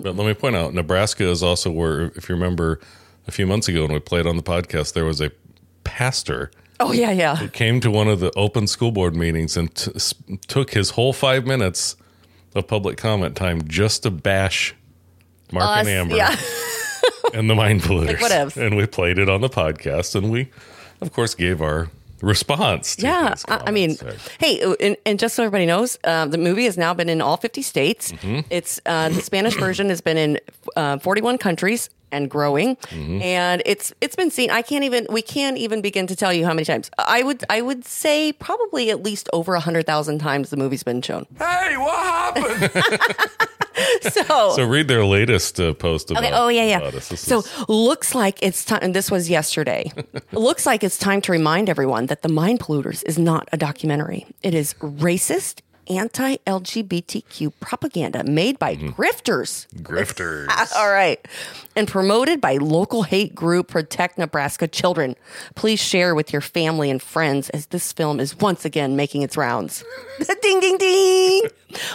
But 0.00 0.16
let 0.16 0.26
me 0.26 0.34
point 0.34 0.56
out, 0.56 0.74
Nebraska 0.74 1.24
is 1.28 1.42
also 1.42 1.70
where, 1.70 2.12
if 2.16 2.28
you 2.28 2.34
remember, 2.34 2.80
a 3.26 3.30
few 3.30 3.46
months 3.46 3.68
ago 3.68 3.82
when 3.82 3.92
we 3.92 4.00
played 4.00 4.26
on 4.26 4.36
the 4.36 4.42
podcast, 4.42 4.92
there 4.94 5.04
was 5.04 5.20
a 5.20 5.30
pastor 5.90 6.50
Oh 6.82 6.92
yeah, 6.92 7.10
yeah. 7.10 7.36
who 7.36 7.48
came 7.48 7.80
to 7.80 7.90
one 7.90 8.08
of 8.08 8.20
the 8.20 8.30
open 8.36 8.66
school 8.66 8.90
board 8.90 9.14
meetings 9.14 9.56
and 9.56 9.74
t- 9.74 9.90
s- 9.94 10.14
took 10.46 10.70
his 10.72 10.90
whole 10.90 11.12
five 11.12 11.46
minutes 11.46 11.94
of 12.54 12.66
public 12.66 12.96
comment 12.96 13.36
time 13.36 13.66
just 13.68 14.02
to 14.04 14.10
bash 14.10 14.74
Mark 15.52 15.66
Us, 15.66 15.86
and 15.86 15.88
Amber 15.88 16.16
yeah. 16.16 16.36
and 17.34 17.50
the 17.50 17.54
mind 17.54 17.82
polluters. 17.82 18.16
whatevs. 18.18 18.56
and 18.56 18.76
we 18.76 18.86
played 18.86 19.18
it 19.18 19.28
on 19.28 19.40
the 19.42 19.48
podcast, 19.50 20.14
and 20.14 20.30
we, 20.30 20.48
of 21.02 21.12
course, 21.12 21.34
gave 21.34 21.60
our 21.60 21.90
response. 22.22 22.96
To 22.96 23.02
Yeah, 23.02 23.34
I, 23.48 23.70
mean, 23.70 23.96
comments. 23.96 24.28
hey, 24.38 24.62
uh, 24.62 24.74
and, 24.80 24.96
and 25.04 25.18
just 25.18 25.34
so 25.34 25.42
everybody 25.42 25.66
knows, 25.66 25.98
uh, 26.04 26.26
the 26.26 26.38
movie 26.38 26.64
has 26.64 26.78
now 26.78 26.94
been 26.94 27.08
in 27.08 27.20
all 27.20 27.36
50 27.36 27.62
states. 27.62 28.12
Mm-hmm. 28.12 28.40
It's 28.50 28.80
uh, 28.86 29.08
the 29.10 29.20
Spanish 29.22 29.54
version 29.56 29.88
has 29.90 30.00
been 30.00 30.16
in 30.16 30.38
uh, 30.76 30.98
41 30.98 31.38
countries 31.38 31.90
and 32.12 32.30
growing, 32.30 32.76
Mm-hmm. 32.76 33.22
and 33.22 33.62
it's 33.66 33.92
it's 34.00 34.16
been 34.16 34.30
seen. 34.30 34.50
I 34.50 34.62
can't 34.62 34.84
even 34.84 35.06
we 35.10 35.22
can't 35.22 35.56
even 35.58 35.80
begin 35.80 36.06
to 36.08 36.16
tell 36.16 36.32
you 36.32 36.44
how 36.44 36.52
many 36.54 36.64
times. 36.64 36.90
I 36.98 37.22
would 37.22 37.44
I 37.50 37.60
would 37.62 37.84
say 37.84 38.32
probably 38.32 38.90
at 38.90 39.02
least 39.02 39.28
over 39.32 39.56
hundred 39.56 39.86
thousand 39.86 40.18
times 40.18 40.50
the 40.50 40.56
movie's 40.56 40.82
been 40.82 41.02
shown. 41.02 41.26
Hey, 41.38 41.76
what 41.76 41.98
happened? 42.34 42.70
So. 44.02 44.52
so 44.56 44.64
read 44.66 44.88
their 44.88 45.04
latest 45.06 45.58
uh, 45.60 45.72
post 45.72 46.10
about. 46.10 46.22
Okay. 46.24 46.32
Oh 46.34 46.48
yeah, 46.48 46.64
yeah. 46.64 46.90
So 47.00 47.38
is- 47.38 47.64
looks 47.68 48.14
like 48.14 48.38
it's 48.42 48.64
time. 48.64 48.80
And 48.82 48.94
this 48.94 49.10
was 49.10 49.30
yesterday. 49.30 49.90
looks 50.32 50.66
like 50.66 50.84
it's 50.84 50.98
time 50.98 51.20
to 51.22 51.32
remind 51.32 51.68
everyone 51.70 52.06
that 52.06 52.20
the 52.22 52.28
mind 52.28 52.60
Polluters 52.60 53.02
is 53.06 53.18
not 53.18 53.48
a 53.52 53.56
documentary. 53.56 54.26
It 54.42 54.54
is 54.54 54.74
racist, 54.74 55.60
anti-LGBTQ 55.90 57.52
propaganda 57.60 58.24
made 58.24 58.58
by 58.58 58.70
Mm-hmm. 58.76 58.88
grifters. 58.90 59.66
grifters. 59.82 60.48
All 60.76 60.90
right, 60.90 61.18
and 61.74 61.88
promoted 61.88 62.40
by 62.40 62.56
local 62.56 63.02
hate 63.02 63.34
group 63.34 63.68
Protect 63.68 64.16
Nebraska 64.16 64.68
Children. 64.68 65.16
Please 65.56 65.80
share 65.80 66.14
with 66.14 66.32
your 66.32 66.40
family 66.40 66.88
and 66.90 67.02
friends 67.02 67.50
as 67.50 67.66
this 67.66 67.92
film 67.92 68.20
is 68.20 68.36
once 68.38 68.64
again 68.64 68.94
making 68.96 69.22
its 69.22 69.36
rounds. 69.36 69.82
ding, 70.42 70.60
ding, 70.60 70.78
ding. 70.78 71.42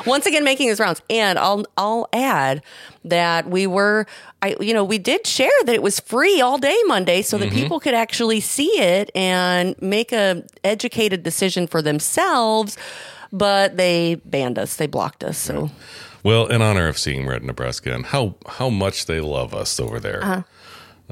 Once 0.05 0.25
again 0.25 0.43
making 0.43 0.69
its 0.69 0.79
rounds, 0.79 1.01
and 1.09 1.39
I'll 1.39 1.65
I'll 1.77 2.07
add 2.13 2.61
that 3.05 3.47
we 3.49 3.67
were, 3.67 4.05
I 4.41 4.55
you 4.59 4.73
know 4.73 4.83
we 4.83 4.97
did 4.97 5.25
share 5.25 5.49
that 5.65 5.73
it 5.75 5.81
was 5.83 5.99
free 6.01 6.41
all 6.41 6.57
day 6.57 6.77
Monday, 6.87 7.21
so 7.21 7.37
that 7.37 7.51
people 7.51 7.79
could 7.79 7.93
actually 7.93 8.41
see 8.41 8.79
it 8.79 9.09
and 9.15 9.75
make 9.81 10.11
a 10.11 10.43
educated 10.63 11.23
decision 11.23 11.67
for 11.67 11.81
themselves. 11.81 12.77
But 13.31 13.77
they 13.77 14.15
banned 14.25 14.57
us. 14.59 14.75
They 14.75 14.87
blocked 14.87 15.23
us. 15.23 15.37
So 15.37 15.69
Well, 16.23 16.47
in 16.47 16.61
honor 16.61 16.87
of 16.87 16.97
seeing 16.97 17.27
Red 17.27 17.43
Nebraska 17.43 17.93
and 17.93 18.05
how 18.07 18.35
how 18.47 18.69
much 18.69 19.05
they 19.05 19.19
love 19.19 19.53
us 19.53 19.79
over 19.79 19.99
there 19.99 20.23
Uh-huh. 20.23 20.41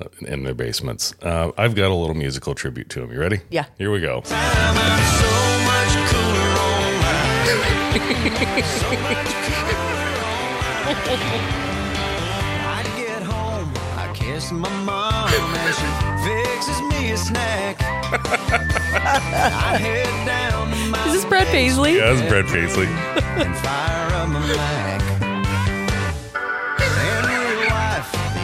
uh, 0.02 0.08
in 0.28 0.44
their 0.44 0.54
basements, 0.56 1.14
uh, 1.22 1.52
I've 1.58 1.76
got 1.76 1.92
a 1.92 1.96
little 1.96 2.16
musical 2.16 2.56
tribute 2.56 2.90
to 2.90 3.00
them. 3.02 3.12
You 3.12 3.20
ready? 3.20 3.42
Yeah. 3.52 3.66
Here 3.78 3.92
we 3.92 4.00
go. 4.02 4.24
I'm 4.26 5.04
so 5.22 5.32
much 5.70 5.94
cooler 6.10 6.52
online. 6.60 8.54
I 12.66 12.84
get 12.98 13.22
home, 13.24 13.72
I 13.98 14.12
kiss 14.16 14.52
my 14.52 14.70
mom, 14.84 15.30
and 15.30 15.76
she 15.76 15.88
fixes 16.26 16.80
me 16.90 17.12
a 17.12 17.18
snack. 17.18 17.78
I 17.84 19.78
head 19.78 20.26
down 20.26 20.52
to 20.52 20.53
my 20.53 20.53
Is 21.06 21.14
this 21.14 21.26
Brad 21.26 21.48
Paisley? 21.48 21.96
Yeah, 21.98 22.14
that's 22.14 22.28
Brad 22.30 22.46
Paisley. 22.46 22.88
and 22.88 23.56
fire 23.58 24.08
up 24.16 24.30
my 24.30 24.40
Mac. 24.48 25.02
And 26.82 27.28
real 27.28 27.70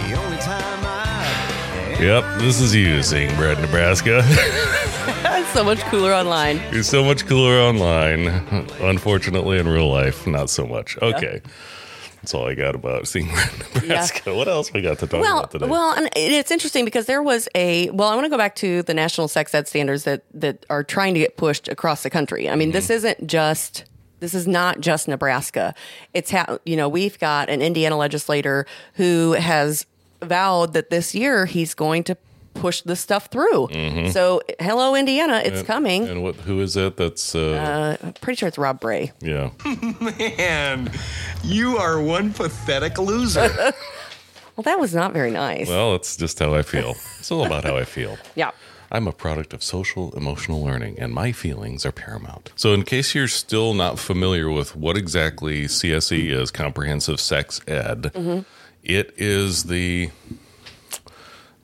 the 0.10 0.22
only 0.22 0.38
time 0.38 0.80
I 0.84 1.98
Yep, 2.00 2.40
this 2.42 2.60
is 2.62 2.76
you 2.76 3.02
saying 3.04 3.36
Brad, 3.36 3.60
Nebraska. 3.60 4.22
That's 5.24 5.50
so 5.54 5.64
much 5.64 5.80
cooler 5.84 6.14
online. 6.14 6.62
You're 6.72 6.84
so 6.84 7.04
much 7.04 7.26
cooler 7.26 7.60
online. 7.60 8.28
Unfortunately, 8.82 9.58
in 9.58 9.68
real 9.68 9.90
life, 9.90 10.28
not 10.28 10.50
so 10.50 10.66
much. 10.66 10.98
Okay. 11.02 11.42
That's 12.22 12.34
all 12.34 12.48
I 12.48 12.54
got 12.54 12.76
about 12.76 13.08
seeing 13.08 13.28
Nebraska. 13.76 14.36
What 14.36 14.48
else 14.48 14.74
we 14.74 14.82
got 14.82 15.00
to 15.00 15.08
talk 15.08 15.22
Well, 15.22 15.40
about 15.40 15.52
today? 15.52 15.68
well, 15.68 15.94
and 15.94 16.10
it's 16.16 16.52
interesting 16.52 16.84
because 16.84 17.06
there 17.06 17.24
was 17.24 17.48
a 17.56 17.90
well. 17.92 18.10
I 18.10 18.16
want 18.16 18.26
to 18.26 18.30
go 18.30 18.38
back 18.38 18.56
to 18.58 18.84
the 18.84 18.94
national 18.94 19.28
sex 19.30 19.56
ed 19.56 19.68
standards 19.68 20.04
that 20.04 20.24
that 20.34 20.66
are 20.70 20.84
trying 20.84 21.14
to 21.14 21.20
get 21.20 21.38
pushed 21.38 21.68
across 21.68 22.04
the 22.04 22.10
country. 22.10 22.50
I 22.50 22.56
mean, 22.56 22.72
this 22.72 22.86
mm-hmm. 22.86 22.94
isn't 22.94 23.28
just 23.28 23.86
this 24.20 24.34
is 24.34 24.48
not 24.48 24.82
just 24.82 25.08
Nebraska. 25.08 25.74
It's 26.14 26.32
how 26.32 26.60
you 26.66 26.76
know 26.76 26.90
we've 26.90 27.18
got 27.20 27.50
an 27.50 27.62
Indiana 27.62 27.98
legislator 27.98 28.66
who 28.96 29.34
has 29.34 29.86
vowed 30.22 30.74
that 30.74 30.90
this 30.90 31.16
year 31.16 31.46
he's 31.46 31.74
going 31.74 32.04
to 32.04 32.18
push 32.60 32.82
this 32.82 33.00
stuff 33.00 33.28
through. 33.28 33.68
Mm-hmm. 33.68 34.10
So, 34.12 34.42
hello, 34.60 34.96
Indiana, 34.96 35.42
it's 35.44 35.64
coming. 35.64 36.08
And 36.08 36.24
what? 36.24 36.36
Who 36.36 36.62
is 36.62 36.76
it? 36.78 36.98
That's 36.98 37.36
uh, 37.36 37.98
uh 38.02 38.06
I'm 38.06 38.14
pretty 38.14 38.38
sure 38.38 38.48
it's 38.48 38.58
Rob 38.58 38.80
Bray. 38.80 39.12
yeah. 39.22 39.52
Man, 40.02 40.92
you 41.44 41.78
are 41.78 42.02
one 42.02 42.34
pathetic 42.34 42.98
loser. 42.98 43.50
Well, 44.60 44.64
that 44.64 44.78
was 44.78 44.94
not 44.94 45.14
very 45.14 45.32
nice. 45.32 45.70
Well, 45.70 45.96
it's 45.96 46.18
just 46.18 46.38
how 46.40 46.54
I 46.54 46.64
feel. 46.64 46.98
It's 47.18 47.32
all 47.32 47.46
about 47.46 47.64
how 47.64 47.78
I 47.78 47.86
feel. 47.86 48.18
yeah. 48.36 48.52
I'm 48.92 49.08
a 49.08 49.14
product 49.14 49.54
of 49.54 49.64
social 49.64 50.14
emotional 50.18 50.62
learning, 50.62 51.00
and 51.00 51.14
my 51.14 51.32
feelings 51.32 51.86
are 51.86 51.94
paramount. 51.94 52.52
So, 52.58 52.74
in 52.74 52.84
case 52.84 53.16
you're 53.16 53.30
still 53.30 53.74
not 53.74 54.00
familiar 54.00 54.50
with 54.50 54.76
what 54.76 54.98
exactly 54.98 55.64
CSE 55.64 56.30
is, 56.30 56.52
Comprehensive 56.52 57.22
Sex 57.22 57.62
Ed, 57.70 58.12
mm-hmm. 58.14 58.40
it 58.84 59.14
is 59.16 59.64
the 59.64 60.10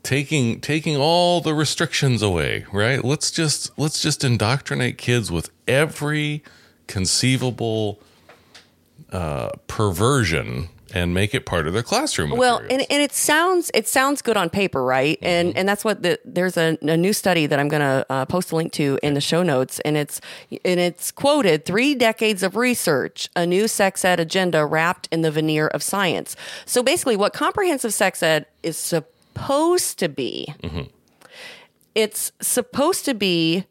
taking 0.06 0.62
taking 0.62 0.96
all 0.96 1.42
the 1.42 1.54
restrictions 1.54 2.22
away. 2.22 2.66
Right? 2.72 3.04
Let's 3.04 3.32
just 3.32 3.78
let's 3.78 4.02
just 4.02 4.24
indoctrinate 4.24 4.98
kids 4.98 5.32
with 5.32 5.50
every 5.68 6.44
conceivable 6.88 8.00
uh, 9.12 9.50
perversion 9.68 10.70
and 10.94 11.14
make 11.14 11.34
it 11.34 11.46
part 11.46 11.68
of 11.68 11.74
their 11.74 11.84
classroom. 11.84 12.30
Well, 12.30 12.62
materials. 12.62 12.88
and, 12.88 12.92
and 12.92 13.02
it 13.04 13.12
sounds 13.12 13.72
it 13.74 13.88
sounds 13.88 14.22
good 14.22 14.38
on 14.38 14.50
paper, 14.50 14.84
right? 14.84 15.18
And 15.22 15.58
and 15.58 15.68
that's 15.68 15.84
what 15.84 16.04
the, 16.04 16.20
there's 16.24 16.56
a, 16.56 16.78
a 16.84 16.96
new 16.96 17.12
study 17.12 17.48
that 17.48 17.60
I'm 17.60 17.68
going 17.68 17.82
to 17.82 18.06
uh, 18.10 18.26
post 18.26 18.52
a 18.52 18.56
link 18.56 18.72
to 18.74 19.00
in 19.02 19.16
the 19.16 19.22
show 19.22 19.44
notes, 19.44 19.80
and 19.80 19.98
it's 19.98 20.22
and 20.64 20.80
it's 20.80 21.12
quoted 21.12 21.66
three 21.66 21.96
decades 21.96 22.44
of 22.44 22.56
research, 22.56 23.28
a 23.36 23.46
new 23.46 23.68
sex 23.68 24.06
ed 24.06 24.20
agenda 24.20 24.66
wrapped 24.66 25.10
in 25.12 25.22
the 25.22 25.32
veneer 25.32 25.68
of 25.68 25.82
science. 25.82 26.36
So 26.66 26.84
basically, 26.84 27.18
what 27.18 27.34
comprehensive 27.34 27.94
sex 27.94 28.22
ed 28.22 28.46
is 28.64 28.78
supposed 28.78 29.15
to 29.36 30.10
be, 30.10 30.54
mm-hmm. 30.62 30.84
it's 31.94 32.32
supposed 32.42 33.06
to 33.06 33.14
be. 33.14 33.66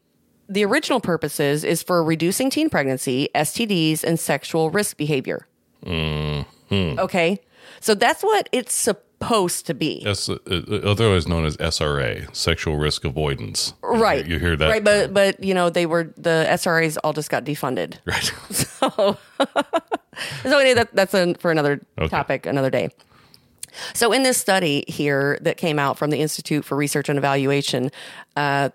The 0.47 0.63
original 0.63 0.99
purposes 1.01 1.63
is 1.63 1.81
for 1.81 2.03
reducing 2.03 2.51
teen 2.51 2.69
pregnancy, 2.69 3.29
STDs, 3.33 4.03
and 4.03 4.19
sexual 4.19 4.69
risk 4.69 4.95
behavior. 4.95 5.47
Mm-hmm. 5.83 6.99
Okay. 6.99 7.39
So 7.79 7.95
that's 7.95 8.23
what 8.23 8.49
it's 8.51 8.73
supposed 8.73 9.65
to 9.67 9.73
be. 9.73 10.05
S- 10.05 10.29
uh, 10.29 10.37
uh 10.47 10.75
otherwise 10.83 11.27
known 11.27 11.45
as 11.45 11.57
SRA, 11.57 12.33
sexual 12.35 12.77
risk 12.77 13.05
avoidance. 13.05 13.73
Right. 13.81 14.25
You 14.25 14.39
hear 14.39 14.55
that? 14.55 14.69
Right. 14.69 14.83
But, 14.83 15.13
but, 15.13 15.43
you 15.43 15.53
know, 15.53 15.69
they 15.69 15.85
were, 15.85 16.13
the 16.15 16.45
SRAs 16.49 16.97
all 17.03 17.13
just 17.13 17.29
got 17.29 17.43
defunded. 17.43 17.97
Right. 18.05 18.31
So, 18.75 19.17
so 20.43 20.59
anyway, 20.59 20.75
that, 20.75 20.89
that's 20.93 21.11
for 21.41 21.49
another 21.49 21.81
Okay. 21.97 22.07
topic, 22.07 22.45
another 22.45 22.69
day. 22.69 22.89
So 23.93 24.11
in 24.11 24.23
this 24.23 24.37
study 24.37 24.83
here 24.87 25.37
that 25.41 25.57
came 25.57 25.79
out 25.79 25.97
from 25.97 26.09
the 26.09 26.19
Institute 26.21 26.65
for 26.65 26.75
Research 26.75 27.09
and 27.09 27.17
Evaluation, 27.17 27.91
uh, 28.35 28.69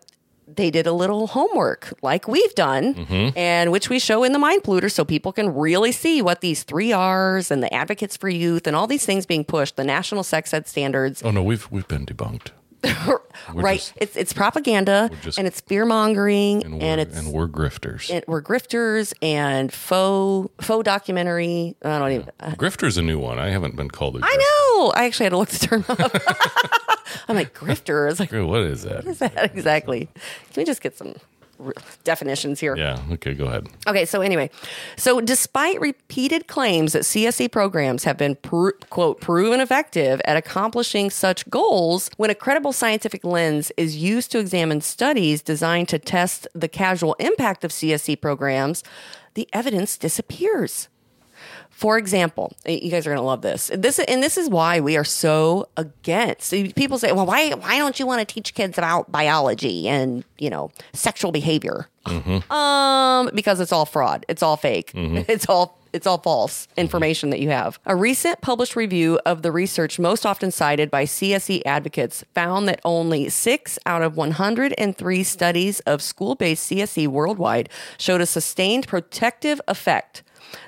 they 0.52 0.70
did 0.70 0.86
a 0.86 0.92
little 0.92 1.28
homework 1.28 1.92
like 2.02 2.26
we've 2.26 2.54
done, 2.56 2.94
Mm-hmm. 2.94 3.38
and 3.38 3.70
which 3.70 3.88
we 3.88 3.98
show 4.00 4.24
in 4.24 4.32
the 4.32 4.38
Mind 4.38 4.62
Polluter 4.64 4.90
so 4.90 5.04
people 5.04 5.32
can 5.32 5.54
really 5.54 5.92
see 5.92 6.22
what 6.22 6.40
these 6.40 6.64
three 6.64 6.92
R's 6.92 7.52
and 7.52 7.62
the 7.62 7.72
Advocates 7.72 8.16
for 8.16 8.28
Youth 8.28 8.66
and 8.66 8.74
all 8.74 8.88
these 8.88 9.06
things 9.06 9.26
being 9.26 9.44
pushed, 9.44 9.76
the 9.76 9.84
national 9.84 10.24
sex 10.24 10.52
ed 10.52 10.66
standards, 10.66 11.22
oh 11.24 11.30
no, 11.30 11.42
we've 11.42 11.70
we've 11.70 11.86
been 11.86 12.04
debunked. 12.04 12.48
right? 13.54 13.78
just- 13.78 13.92
it's 13.96 14.16
it's 14.16 14.32
propaganda 14.32 15.10
just- 15.22 15.38
and 15.38 15.46
it's 15.46 15.60
fear 15.60 15.84
mongering 15.84 16.64
And 16.64 16.74
and, 16.74 16.82
we're, 16.82 16.98
it's 16.98 17.16
and 17.18 17.32
we're 17.32 17.48
grifters. 17.48 18.10
it, 18.10 18.24
we're 18.26 18.42
grifters 18.42 19.12
and 19.22 19.72
faux 19.72 20.50
faux 20.60 20.84
documentary. 20.84 21.76
I 21.82 21.98
don't 21.98 22.12
even. 22.12 22.26
Grifter's 22.56 22.96
a 22.96 23.02
new 23.02 23.18
one. 23.18 23.38
I 23.38 23.50
haven't 23.50 23.76
been 23.76 23.90
called 23.90 24.18
i 24.22 24.36
know. 24.36 24.90
I 24.92 25.04
actually 25.04 25.24
had 25.24 25.30
to 25.30 25.38
look 25.38 25.48
the 25.50 25.58
term 25.58 25.84
up. 25.88 26.12
I'm 27.28 27.36
like 27.36 27.54
grifter. 27.54 28.10
It's 28.10 28.20
like. 28.20 28.32
What 28.32 28.60
is 28.62 28.82
that? 28.82 29.04
what 29.04 29.06
is 29.06 29.18
that 29.18 29.54
exactly? 29.54 30.08
Can 30.52 30.60
we 30.60 30.64
just 30.64 30.80
get 30.80 30.96
some 30.96 31.14
definitions 32.04 32.60
here? 32.60 32.76
Yeah. 32.76 33.00
Okay. 33.12 33.34
Go 33.34 33.46
ahead. 33.46 33.68
Okay, 33.86 34.04
so 34.04 34.20
anyway, 34.20 34.50
so 34.96 35.20
despite 35.20 35.80
repeated 35.80 36.46
claims 36.46 36.92
that 36.92 37.02
CSE 37.02 37.50
programs 37.50 38.04
have 38.04 38.16
been, 38.18 38.36
pro- 38.36 38.72
quote, 38.90 39.20
proven 39.20 39.60
effective 39.60 40.20
at 40.24 40.36
accomplishing 40.36 41.10
such 41.10 41.48
goals, 41.48 42.10
when 42.18 42.30
a 42.30 42.34
credible 42.34 42.72
scientific 42.72 43.24
lens 43.24 43.72
is 43.76 43.96
used 43.96 44.30
to 44.32 44.38
examine 44.38 44.80
studies 44.80 45.42
designed 45.42 45.88
to 45.88 45.98
test 45.98 46.46
the 46.54 46.68
casual 46.68 47.14
impact 47.14 47.64
of 47.64 47.70
CSE 47.70 48.20
programs, 48.20 48.84
the 49.34 49.48
evidence 49.52 49.96
disappears. 49.96 50.89
For 51.80 51.96
example, 51.96 52.52
you 52.66 52.90
guys 52.90 53.06
are 53.06 53.10
going 53.10 53.22
to 53.22 53.26
love 53.26 53.40
this. 53.40 53.70
This 53.72 53.98
and 54.00 54.22
this 54.22 54.36
is 54.36 54.50
why 54.50 54.80
we 54.80 54.98
are 54.98 55.04
so 55.04 55.66
against. 55.78 56.50
People 56.76 56.98
say, 56.98 57.10
"Well, 57.12 57.24
why 57.24 57.52
why 57.52 57.78
don't 57.78 57.98
you 57.98 58.06
want 58.06 58.20
to 58.20 58.30
teach 58.30 58.52
kids 58.52 58.76
about 58.76 59.10
biology 59.10 59.88
and 59.88 60.22
you 60.36 60.50
know 60.50 60.72
sexual 60.92 61.32
behavior?" 61.32 61.88
Mm-hmm. 62.04 62.52
Um, 62.52 63.30
because 63.34 63.60
it's 63.60 63.72
all 63.72 63.86
fraud. 63.86 64.26
It's 64.28 64.42
all 64.42 64.58
fake. 64.58 64.92
Mm-hmm. 64.92 65.22
It's 65.32 65.48
all 65.48 65.78
it's 65.94 66.06
all 66.06 66.18
false 66.18 66.66
mm-hmm. 66.66 66.80
information 66.80 67.30
that 67.30 67.40
you 67.40 67.48
have. 67.48 67.78
A 67.86 67.96
recent 67.96 68.42
published 68.42 68.76
review 68.76 69.18
of 69.24 69.40
the 69.40 69.50
research 69.50 69.98
most 69.98 70.26
often 70.26 70.50
cited 70.50 70.90
by 70.90 71.04
CSE 71.04 71.62
advocates 71.64 72.24
found 72.34 72.68
that 72.68 72.80
only 72.84 73.30
6 73.30 73.78
out 73.86 74.02
of 74.02 74.18
103 74.18 75.22
studies 75.24 75.80
of 75.80 76.02
school-based 76.02 76.70
CSE 76.70 77.08
worldwide 77.08 77.70
showed 77.96 78.20
a 78.20 78.26
sustained 78.26 78.86
protective 78.86 79.62
effect. 79.66 80.22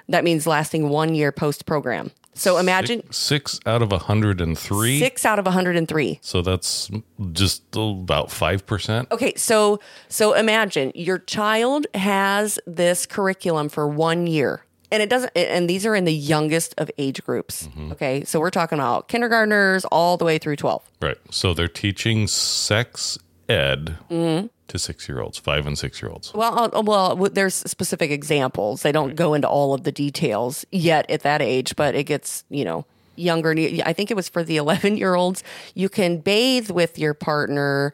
That 0.09 0.25
means 0.25 0.47
lasting 0.47 0.89
1 0.89 1.15
year 1.15 1.33
post 1.33 1.67
program. 1.67 2.11
So 2.35 2.59
imagine 2.59 3.03
Six 3.13 3.61
out 3.67 3.83
of 3.83 3.91
103. 3.91 4.99
6 4.99 5.27
out 5.27 5.39
of 5.39 5.45
103. 5.45 6.19
So 6.23 6.43
that's 6.43 6.91
just 7.33 7.63
about 7.75 8.29
5%. 8.29 9.11
Okay, 9.13 9.35
so 9.37 9.81
so 10.09 10.33
imagine 10.33 10.93
your 10.95 11.19
child 11.19 11.87
has 11.95 12.59
this 12.67 13.05
curriculum 13.07 13.69
for 13.69 13.87
one 13.87 14.27
year. 14.27 14.65
And 14.91 15.03
it 15.03 15.09
doesn't 15.09 15.33
and 15.35 15.69
these 15.69 15.87
are 15.87 15.95
in 15.95 16.05
the 16.05 16.13
youngest 16.13 16.75
of 16.79 16.91
age 16.99 17.23
groups. 17.25 17.67
Mm-hmm. 17.69 17.93
Okay. 17.93 18.25
So 18.25 18.41
we're 18.41 18.51
talking 18.51 18.79
about 18.79 19.09
kindergartners 19.09 19.85
all 19.87 20.17
the 20.17 20.25
way 20.25 20.39
through 20.39 20.57
12. 20.57 20.83
Right. 21.01 21.19
So 21.31 21.55
they're 21.55 21.69
teaching 21.69 22.27
sex 22.27 23.19
ed 23.53 23.97
Mm-hmm. 24.11 24.47
to 24.69 24.79
six 24.79 25.09
year 25.09 25.21
olds, 25.21 25.39
five 25.39 25.67
and 25.67 25.79
six 25.79 26.01
year 26.03 26.11
olds. 26.11 26.33
Well, 26.35 26.59
uh, 26.75 26.83
well, 26.83 27.11
w- 27.11 27.29
there's 27.33 27.55
specific 27.55 28.11
examples. 28.11 28.83
They 28.83 28.93
don't 28.93 29.15
go 29.15 29.35
into 29.35 29.49
all 29.49 29.75
of 29.75 29.85
the 29.85 29.93
details 29.93 30.65
yet 30.73 31.09
at 31.11 31.23
that 31.23 31.41
age, 31.43 31.77
but 31.77 31.95
it 31.95 32.05
gets, 32.05 32.45
you 32.51 32.65
know, 32.65 32.85
younger. 33.17 33.55
I 33.85 33.93
think 33.93 34.11
it 34.11 34.15
was 34.17 34.29
for 34.29 34.43
the 34.43 34.57
11 34.65 34.97
year 34.97 35.15
olds. 35.15 35.45
You 35.75 35.89
can 35.89 36.19
bathe 36.19 36.71
with 36.71 36.99
your 36.99 37.15
partner 37.15 37.93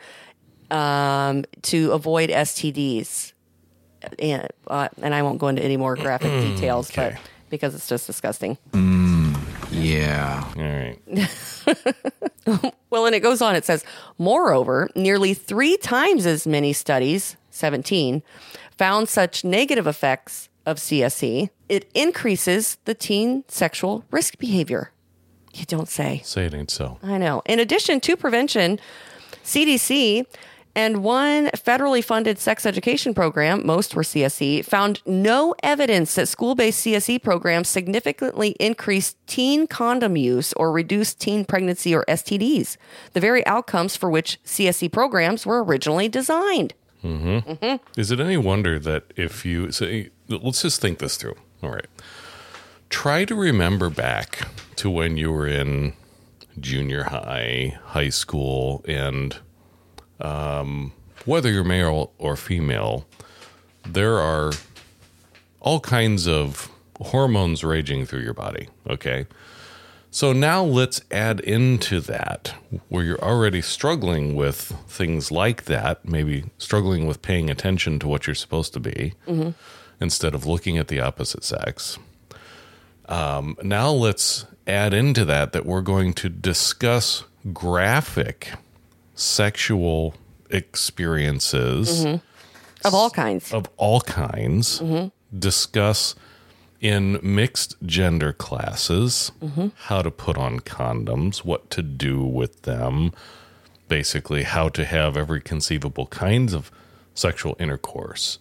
um, 0.71 1.45
to 1.63 1.93
avoid 1.93 2.31
STDs. 2.31 3.33
And, 4.21 4.47
uh, 4.69 4.89
and 5.03 5.13
I 5.15 5.23
won't 5.23 5.39
go 5.39 5.49
into 5.49 5.63
any 5.65 5.77
more 5.77 5.97
graphic 5.97 6.31
details, 6.55 6.91
but 6.95 7.15
because 7.51 7.75
it's 7.75 7.89
just 7.89 8.07
disgusting. 8.07 8.57
Yeah. 9.79 10.45
All 10.57 10.63
right. 10.63 10.99
Well, 12.91 13.05
and 13.05 13.15
it 13.15 13.21
goes 13.21 13.43
on. 13.43 13.55
It 13.55 13.67
says, 13.67 13.85
moreover, 14.17 14.89
nearly 14.97 15.35
three 15.35 15.77
times 15.77 16.25
as 16.25 16.47
many 16.47 16.73
studies, 16.73 17.37
17, 17.51 18.23
found 18.79 19.09
such 19.09 19.45
negative 19.45 19.87
effects 19.87 20.49
of 20.65 20.79
CSE. 20.79 21.51
It 21.69 21.91
increases 21.95 22.79
the 22.87 22.95
teen 22.95 23.45
sexual 23.49 24.05
risk 24.11 24.39
behavior. 24.39 24.91
You 25.53 25.67
don't 25.67 25.89
say. 25.89 26.23
Say 26.25 26.47
it 26.47 26.55
ain't 26.55 26.71
so. 26.71 26.99
I 27.03 27.19
know. 27.19 27.43
In 27.45 27.61
addition 27.61 28.01
to 28.01 28.17
prevention, 28.17 28.81
CDC 29.45 30.25
And 30.75 31.03
one 31.03 31.47
federally 31.49 32.05
funded 32.05 32.39
sex 32.39 32.65
education 32.65 33.15
program, 33.15 33.67
most 33.67 33.95
were 33.95 34.03
CSE, 34.03 34.65
found 34.65 35.03
no 35.07 35.55
evidence 35.63 36.15
that 36.15 36.29
school 36.29 36.55
based 36.55 36.85
CSE 36.87 37.23
programs 37.23 37.69
significantly 37.69 38.51
increased 38.61 39.17
teen 39.27 39.67
condom 39.67 40.17
use 40.17 40.53
or 40.55 40.71
reduced 40.71 41.21
teen 41.21 41.45
pregnancy 41.45 41.95
or 41.95 42.05
STDs, 42.09 42.77
the 43.13 43.21
very 43.21 43.45
outcomes 43.47 43.97
for 43.97 44.09
which 44.09 44.39
CSE 44.45 44.93
programs 44.93 45.45
were 45.45 45.65
originally 45.65 46.09
designed. 46.09 46.75
Mm-hmm. 47.03 47.51
Mm-hmm. 47.51 48.01
Is 48.01 48.11
it 48.11 48.21
any 48.21 48.37
wonder 48.37 48.79
that 48.79 49.13
if 49.17 49.45
you 49.45 49.71
say, 49.73 50.11
let's 50.29 50.63
just 50.63 50.81
think 50.81 50.99
this 50.99 51.17
through. 51.17 51.37
All 51.63 51.71
right. 51.71 51.87
Try 52.91 53.25
to 53.25 53.35
remember 53.35 53.91
back 53.91 54.49
to 54.77 54.89
when 54.89 55.17
you 55.17 55.33
were 55.33 55.47
in 55.47 55.93
junior 56.59 57.05
high, 57.05 57.79
high 57.87 58.09
school, 58.09 58.85
and 58.89 59.39
um, 60.21 60.93
whether 61.25 61.51
you're 61.51 61.65
male 61.65 62.13
or 62.19 62.37
female, 62.37 63.07
there 63.87 64.19
are 64.19 64.53
all 65.61 65.81
kinds 65.81 66.27
of 66.27 66.71
hormones 67.01 67.63
raging 67.65 68.07
through 68.07 68.21
your 68.21 68.35
body. 68.35 68.69
Okay. 68.89 69.27
So 70.11 70.33
now 70.33 70.65
let's 70.65 71.03
add 71.11 71.39
into 71.41 72.01
that 72.01 72.55
where 72.89 73.05
you're 73.05 73.23
already 73.23 73.61
struggling 73.61 74.35
with 74.35 74.73
things 74.89 75.31
like 75.31 75.65
that, 75.67 76.05
maybe 76.05 76.45
struggling 76.57 77.07
with 77.07 77.21
paying 77.21 77.51
attention 77.51 77.99
to 78.01 78.09
what 78.09 78.27
you're 78.27 78.35
supposed 78.35 78.73
to 78.73 78.81
be 78.81 79.15
instead 80.01 80.35
of 80.35 80.47
looking 80.47 80.79
at 80.79 80.89
the 80.89 80.99
opposite 81.01 81.45
sex. 81.45 81.99
Um, 83.07 83.57
now 83.63 83.91
let's 83.91 84.47
add 84.67 84.95
into 84.95 85.25
that 85.27 85.53
that 85.53 85.67
we're 85.67 85.83
going 85.83 86.15
to 86.15 86.29
discuss 86.29 87.25
graphic 87.53 88.53
sexual 89.19 90.15
experiences 90.51 92.05
mm-hmm. 92.05 92.17
Of 92.87 92.95
all 92.95 93.11
kinds. 93.11 93.53
of 93.53 93.69
all 93.77 94.01
kinds, 94.01 94.81
mm-hmm. 94.81 95.09
discuss 95.37 96.15
in 96.81 97.19
mixed 97.23 97.75
gender 97.85 98.33
classes 98.33 99.33
mm-hmm. 99.43 99.69
how 99.75 100.01
to 100.01 100.13
put 100.13 100.39
on 100.39 100.61
condoms, 100.61 101.39
what 101.39 101.71
to 101.71 101.83
do 101.83 102.23
with 102.23 102.63
them, 102.63 103.13
basically, 103.89 104.45
how 104.45 104.69
to 104.69 104.85
have 104.85 105.17
every 105.17 105.41
conceivable 105.41 106.07
kinds 106.07 106.55
of 106.55 106.71
sexual 107.15 107.57
intercourse. 107.59 108.39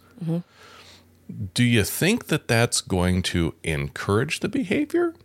Do 1.56 1.64
you 1.64 1.84
think 1.84 2.28
that 2.28 2.48
that's 2.48 2.80
going 2.82 3.24
to 3.24 3.56
encourage 3.64 4.42
the 4.42 4.50
behavior 4.50 5.16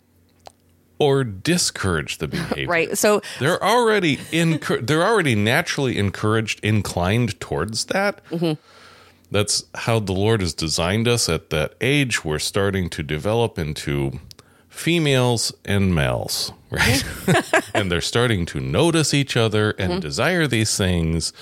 or 0.98 1.24
discourage 1.24 2.18
the 2.18 2.28
behavior? 2.28 2.68
Right. 2.68 2.98
So 2.98 3.22
They're 3.38 3.62
already 3.62 4.20
incur- 4.30 4.80
they're 4.82 5.04
already 5.04 5.34
naturally 5.34 5.98
encouraged, 5.98 6.64
inclined 6.64 7.38
towards 7.40 7.86
that. 7.86 8.24
Mm-hmm. 8.30 8.60
That's 9.30 9.64
how 9.74 9.98
the 9.98 10.12
Lord 10.12 10.42
has 10.42 10.52
designed 10.52 11.08
us 11.08 11.28
at 11.28 11.50
that 11.50 11.74
age. 11.80 12.24
We're 12.24 12.38
starting 12.38 12.90
to 12.90 13.02
develop 13.02 13.58
into 13.58 14.20
females 14.68 15.52
and 15.64 15.94
males, 15.94 16.52
right? 16.70 17.04
and 17.74 17.90
they're 17.90 18.00
starting 18.00 18.46
to 18.46 18.60
notice 18.60 19.14
each 19.14 19.36
other 19.36 19.70
and 19.72 19.92
mm-hmm. 19.92 20.00
desire 20.00 20.46
these 20.46 20.76
things. 20.76 21.32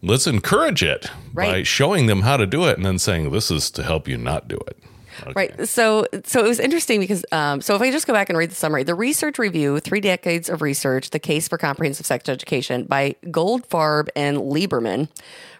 Let's 0.00 0.26
encourage 0.26 0.82
it 0.82 1.10
by 1.32 1.62
showing 1.62 2.06
them 2.06 2.22
how 2.22 2.36
to 2.36 2.46
do 2.46 2.64
it 2.64 2.76
and 2.76 2.84
then 2.84 2.98
saying, 2.98 3.30
This 3.30 3.50
is 3.50 3.70
to 3.72 3.82
help 3.82 4.08
you 4.08 4.16
not 4.16 4.48
do 4.48 4.58
it. 4.66 4.76
Okay. 5.20 5.32
Right. 5.34 5.68
So, 5.68 6.06
so 6.24 6.44
it 6.44 6.48
was 6.48 6.60
interesting 6.60 7.00
because, 7.00 7.24
um, 7.32 7.60
so 7.60 7.74
if 7.74 7.82
I 7.82 7.90
just 7.90 8.06
go 8.06 8.12
back 8.12 8.28
and 8.28 8.38
read 8.38 8.50
the 8.50 8.54
summary, 8.54 8.82
the 8.82 8.94
research 8.94 9.38
review, 9.38 9.80
three 9.80 10.00
decades 10.00 10.48
of 10.48 10.62
research, 10.62 11.10
the 11.10 11.18
case 11.18 11.48
for 11.48 11.58
comprehensive 11.58 12.06
sex 12.06 12.28
education 12.28 12.84
by 12.84 13.16
Goldfarb 13.26 14.08
and 14.16 14.38
Lieberman, 14.38 15.08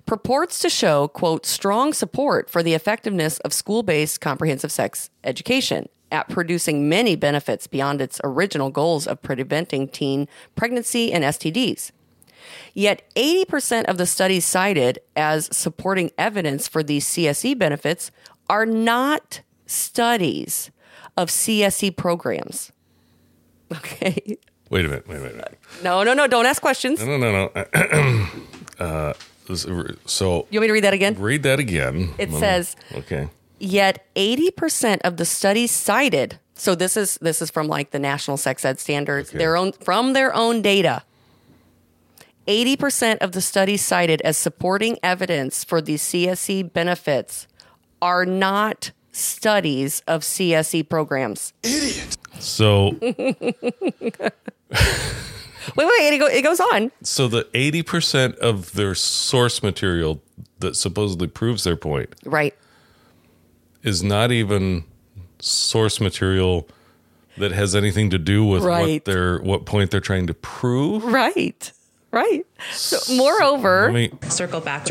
purports 0.07 0.59
to 0.61 0.69
show, 0.69 1.09
quote, 1.09 1.47
strong 1.47 1.93
support 1.93 2.51
for 2.51 2.63
the 2.63 2.75
effectiveness 2.75 3.39
of 3.41 3.53
school-based 3.53 4.21
comprehensive 4.21 4.73
sex 4.73 5.11
education 5.25 5.89
at 6.11 6.29
producing 6.29 6.89
many 6.89 7.17
benefits 7.17 7.67
beyond 7.67 8.01
its 8.01 8.21
original 8.23 8.71
goals 8.71 9.07
of 9.07 9.23
preventing 9.23 9.89
teen 9.89 10.29
pregnancy 10.55 11.13
and 11.13 11.25
STDs. 11.25 11.91
Yet 12.75 13.03
80% 13.15 13.85
of 13.85 13.99
the 13.99 14.07
studies 14.07 14.45
cited 14.45 14.99
as 15.17 15.55
supporting 15.57 16.11
evidence 16.19 16.69
for 16.69 16.83
these 16.83 17.07
CSE 17.07 17.59
benefits 17.59 18.11
are 18.49 18.67
not 18.67 19.41
studies 19.73 20.71
of 21.17 21.29
CSE 21.31 21.97
programs. 21.97 22.71
Okay. 23.73 24.37
Wait 24.69 24.85
a 24.85 24.89
minute, 24.89 25.09
wait 25.09 25.17
a 25.17 25.21
minute. 25.21 25.59
No, 25.83 26.03
no, 26.03 26.13
no. 26.13 26.27
Don't 26.27 26.45
ask 26.45 26.61
questions. 26.61 27.03
No, 27.03 27.17
no, 27.17 27.51
no. 27.55 28.27
uh, 28.79 29.15
so 30.05 30.47
You 30.51 30.61
want 30.61 30.63
me 30.63 30.67
to 30.67 30.73
read 30.75 30.85
that 30.85 30.93
again? 30.93 31.15
read 31.19 31.43
that 31.45 31.59
again. 31.59 32.11
It 32.19 32.31
says- 32.33 32.77
Okay. 32.95 33.29
Yet 33.59 34.05
80% 34.15 35.01
of 35.05 35.17
the 35.17 35.25
studies 35.25 35.71
cited, 35.71 36.39
so 36.55 36.75
this 36.75 36.97
is 36.99 37.17
this 37.23 37.41
is 37.41 37.49
from 37.51 37.67
like 37.67 37.93
the 37.93 37.99
National 37.99 38.37
Sex 38.37 38.63
Ed 38.65 38.79
Standards, 38.81 39.31
Okay. 39.31 39.39
their 39.39 39.57
own 39.57 39.73
from 39.73 40.13
their 40.13 40.35
own 40.35 40.61
data. 40.61 41.03
80% 42.47 43.19
of 43.23 43.33
the 43.33 43.41
studies 43.41 43.83
cited 43.83 44.21
as 44.23 44.37
supporting 44.37 44.99
evidence 45.03 45.65
for 45.65 45.81
the 45.81 45.95
CSE 45.95 46.73
benefits 46.73 47.47
are 48.03 48.27
not 48.27 48.91
studies 49.13 50.03
of 50.07 50.23
CSE 50.23 50.89
programs. 50.89 51.53
Idiot. 51.63 52.17
So 52.39 52.97
Wait, 55.77 55.87
wait, 55.87 56.15
it, 56.15 56.19
go, 56.19 56.27
it 56.27 56.43
goes 56.43 56.59
on. 56.59 56.91
so 57.03 57.29
the 57.29 57.45
80% 57.55 58.37
of 58.39 58.73
their 58.73 58.95
source 58.97 59.63
material 59.63 60.21
that 60.59 60.75
supposedly 60.77 61.29
proves 61.29 61.63
their 61.65 61.77
point 61.77 62.15
Right. 62.25 62.55
is 63.83 64.03
not 64.03 64.33
even 64.33 64.85
source 65.39 66.01
material 66.01 66.69
that 67.39 67.53
has 67.53 67.75
anything 67.77 68.11
to 68.11 68.19
do 68.19 68.45
with 68.45 68.63
Right. 68.65 68.95
what 68.95 69.05
they're 69.05 69.39
what 69.39 69.65
point 69.65 69.91
they're 69.93 70.01
trying 70.01 70.27
to 70.27 70.35
prove. 70.35 71.05
Right. 71.05 71.73
Right. 72.11 72.45
So, 72.73 72.99
moreover, 73.15 73.85
Let 73.93 73.95
me 73.95 74.29
Circle 74.29 74.61
back, 74.61 74.89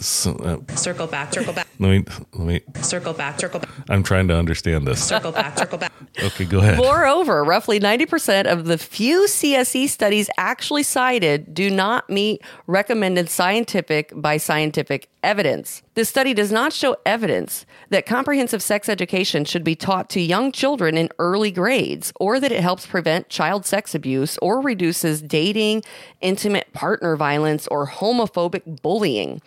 so, 0.00 0.34
uh, 0.36 0.74
circle 0.74 1.06
back, 1.06 1.32
circle 1.32 1.52
back, 1.52 1.66
let 1.78 1.88
me 1.90 2.04
let 2.32 2.46
me 2.46 2.60
circle 2.82 3.12
back, 3.12 3.38
circle 3.38 3.60
back, 3.60 3.70
I'm 3.88 4.02
trying 4.02 4.28
to 4.28 4.36
understand 4.36 4.86
this. 4.86 5.02
circle 5.02 5.32
back, 5.32 5.58
circle 5.58 5.78
back. 5.78 5.92
Okay, 6.22 6.44
go 6.44 6.58
ahead. 6.58 6.76
Moreover, 6.78 7.44
roughly 7.44 7.78
90% 7.78 8.50
of 8.50 8.64
the 8.64 8.78
few 8.78 9.26
CSE 9.26 9.88
studies 9.88 10.28
actually 10.38 10.82
cited 10.82 11.54
do 11.54 11.70
not 11.70 12.08
meet 12.10 12.42
recommended 12.66 13.28
scientific 13.28 14.12
by 14.14 14.36
scientific 14.36 15.08
evidence. 15.22 15.82
This 15.94 16.08
study 16.08 16.34
does 16.34 16.50
not 16.50 16.72
show 16.72 16.96
evidence 17.04 17.66
that 17.90 18.06
comprehensive 18.06 18.62
sex 18.62 18.88
education 18.88 19.44
should 19.44 19.64
be 19.64 19.74
taught 19.74 20.08
to 20.10 20.20
young 20.20 20.50
children 20.52 20.96
in 20.96 21.10
early 21.18 21.50
grades 21.50 22.12
or 22.18 22.40
that 22.40 22.52
it 22.52 22.60
helps 22.60 22.86
prevent 22.86 23.28
child 23.28 23.66
sex 23.66 23.94
abuse 23.94 24.38
or 24.38 24.60
reduces 24.60 25.20
dating, 25.20 25.82
intimate 26.20 26.72
partner 26.72 27.16
violence, 27.16 27.66
or 27.68 27.86
homophobic 27.86 28.80
bullying. 28.82 29.40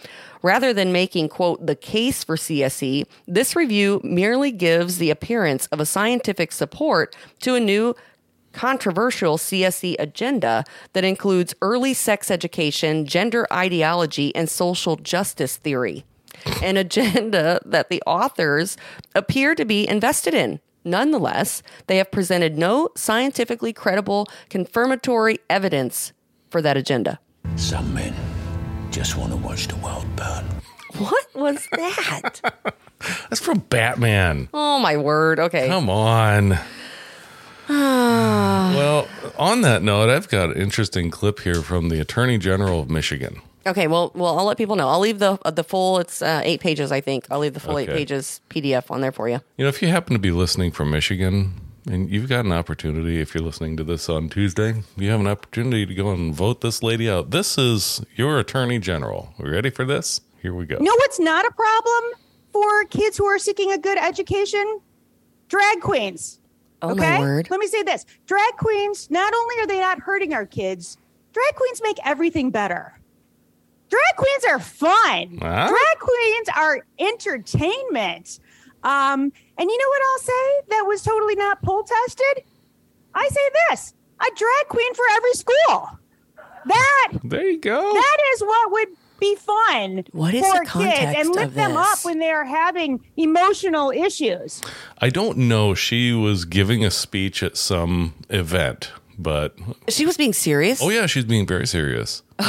Rather 0.44 0.74
than 0.74 0.92
making, 0.92 1.30
quote, 1.30 1.66
the 1.66 1.76
case 1.76 2.24
for 2.24 2.36
CSE, 2.36 3.06
this 3.26 3.56
review 3.56 4.02
merely 4.04 4.52
gives 4.52 4.98
the 4.98 5.10
appearance 5.10 5.68
of 5.68 5.80
a 5.80 5.86
scientific 5.86 6.52
support 6.52 7.16
to 7.40 7.56
a 7.56 7.62
new 7.62 7.96
controversial 8.52 9.38
CSE 9.38 9.96
agenda 9.98 10.66
that 10.92 11.06
includes 11.06 11.56
early 11.62 11.94
sex 11.94 12.30
education, 12.30 13.06
gender 13.06 13.48
ideology, 13.52 14.36
and 14.36 14.50
social 14.50 14.98
justice 14.98 15.56
theory. 15.58 16.06
An 16.62 16.76
agenda 16.78 17.62
that 17.66 17.90
the 17.90 18.04
authors 18.06 18.78
appear 19.16 19.56
to 19.56 19.64
be 19.64 19.88
invested 19.88 20.34
in. 20.34 20.60
Nonetheless, 20.84 21.64
they 21.88 21.98
have 21.98 22.12
presented 22.12 22.58
no 22.58 22.90
scientifically 22.96 23.72
credible 23.72 24.28
confirmatory 24.50 25.40
evidence 25.50 26.12
for 26.50 26.62
that 26.62 26.76
agenda. 26.76 27.20
Some 27.56 27.94
men 27.94 28.14
just 28.94 29.18
want 29.18 29.32
to 29.32 29.38
watch 29.38 29.68
the 29.68 29.76
world 29.78 30.06
burn. 30.16 30.46
What 31.00 31.26
was 31.34 31.68
that? 31.72 32.42
That's 33.30 33.42
from 33.42 33.58
Batman. 33.58 34.50
oh 34.54 34.78
my 34.80 34.98
word. 34.98 35.40
Okay. 35.40 35.68
Come 35.68 35.90
on. 35.90 36.50
well, 37.68 39.08
on 39.40 39.62
that 39.62 39.82
note, 39.82 40.12
I've 40.12 40.30
got 40.30 40.52
an 40.52 40.62
interesting 40.62 41.10
clip 41.10 41.40
here 41.40 41.64
from 41.64 41.90
the 41.90 42.00
Attorney 42.00 42.38
General 42.38 42.82
of 42.82 42.92
Michigan. 42.92 43.42
Okay, 43.66 43.88
well, 43.88 44.12
well, 44.14 44.38
I'll 44.38 44.46
let 44.46 44.58
people 44.58 44.76
know. 44.76 44.88
I'll 44.90 45.00
leave 45.00 45.18
the 45.18 45.40
uh, 45.44 45.50
the 45.50 45.64
full. 45.64 45.98
It's 45.98 46.22
uh, 46.22 46.42
eight 46.44 46.60
pages, 46.62 46.92
I 46.92 47.02
think. 47.02 47.26
I'll 47.32 47.40
leave 47.40 47.56
the 47.56 47.60
full 47.60 47.80
eight 47.80 47.90
pages 47.90 48.42
PDF 48.52 48.92
on 48.92 49.02
there 49.02 49.12
for 49.12 49.28
you. 49.28 49.40
You 49.58 49.66
know, 49.66 49.70
if 49.70 49.82
you 49.82 49.88
happen 49.88 50.14
to 50.14 50.20
be 50.20 50.32
listening 50.32 50.72
from 50.72 50.92
Michigan 50.92 51.54
and 51.86 52.10
you've 52.10 52.30
got 52.30 52.46
an 52.46 52.52
opportunity, 52.52 53.20
if 53.20 53.34
you're 53.34 53.44
listening 53.44 53.78
to 53.78 53.84
this 53.84 54.10
on 54.10 54.30
Tuesday, 54.30 54.84
you 54.96 55.10
have 55.10 55.20
an 55.20 55.28
opportunity 55.28 55.86
to 55.86 55.94
go 55.94 56.12
and 56.12 56.34
vote 56.34 56.62
this 56.62 56.82
lady 56.82 57.10
out. 57.10 57.32
This 57.32 57.58
is 57.58 58.02
your 58.16 58.40
Attorney 58.40 58.80
General. 58.80 59.34
We 59.38 59.50
ready 59.50 59.70
for 59.70 59.86
this? 59.86 60.22
Here 60.42 60.54
we 60.54 60.66
go. 60.66 60.76
No, 60.76 60.84
know 60.84 60.96
what's 60.96 61.20
not 61.20 61.46
a 61.46 61.52
problem 61.52 62.04
for 62.52 62.86
kids 62.86 63.18
who 63.18 63.26
are 63.26 63.40
seeking 63.40 63.72
a 63.72 63.78
good 63.78 63.98
education? 63.98 64.80
Drag 65.48 65.82
queens. 65.82 66.40
Oh 66.82 66.92
okay? 66.92 67.18
my 67.18 67.20
word! 67.20 67.48
Let 67.50 67.60
me 67.60 67.68
say 67.68 67.84
this. 67.84 68.06
Drag 68.26 68.54
queens, 68.58 69.10
not 69.10 69.34
only 69.34 69.56
are 69.60 69.68
they 69.68 69.80
not 69.80 70.00
hurting 70.00 70.34
our 70.34 70.46
kids, 70.46 70.98
drag 71.32 71.56
queens 71.56 71.82
make 71.84 71.98
everything 72.06 72.50
better. 72.52 73.00
drag 73.90 74.16
queens 74.18 74.44
are 74.50 74.60
fun. 74.60 75.38
Huh? 75.42 75.68
Drag 75.70 76.00
queens 76.00 76.48
are 76.58 76.86
entertainment. 77.00 78.40
Um, 78.84 79.32
and 79.58 79.70
you 79.70 79.78
know 79.78 79.88
what 79.90 80.02
I'll 80.12 80.20
say 80.20 80.62
that 80.70 80.84
was 80.88 81.02
totally 81.02 81.36
not 81.36 81.62
poll 81.62 81.84
tested? 81.84 82.44
I 83.14 83.28
say 83.30 83.50
this 83.70 83.94
a 84.20 84.26
drag 84.36 84.68
queen 84.70 84.94
for 84.94 85.04
every 85.16 85.34
school. 85.34 85.90
That 86.66 87.12
There 87.24 87.44
you 87.48 87.60
go. 87.60 87.94
that 87.94 88.18
is 88.34 88.42
what 88.42 88.72
would 88.72 88.88
be 89.20 89.36
fun 89.36 90.04
What 90.12 90.34
is 90.34 90.46
for 90.46 90.64
the 90.64 90.70
kids 90.70 91.14
and 91.18 91.30
lift 91.30 91.56
them 91.56 91.76
up 91.78 92.04
when 92.04 92.20
they're 92.20 92.46
having 92.46 93.06
emotional 93.18 93.92
issues. 93.92 94.62
I 95.00 95.10
don't 95.10 95.38
know. 95.38 95.74
She 95.76 96.12
was 96.14 96.46
giving 96.46 96.84
a 96.86 96.92
speech 96.92 97.44
at 97.44 97.56
some 97.58 98.14
event, 98.30 98.92
but 99.20 99.56
She 99.90 100.06
was 100.06 100.16
being 100.18 100.34
serious. 100.34 100.82
oh 100.82 100.90
yeah, 100.90 101.06
she's 101.06 101.26
being 101.26 101.46
very 101.48 101.68
serious. 101.68 102.24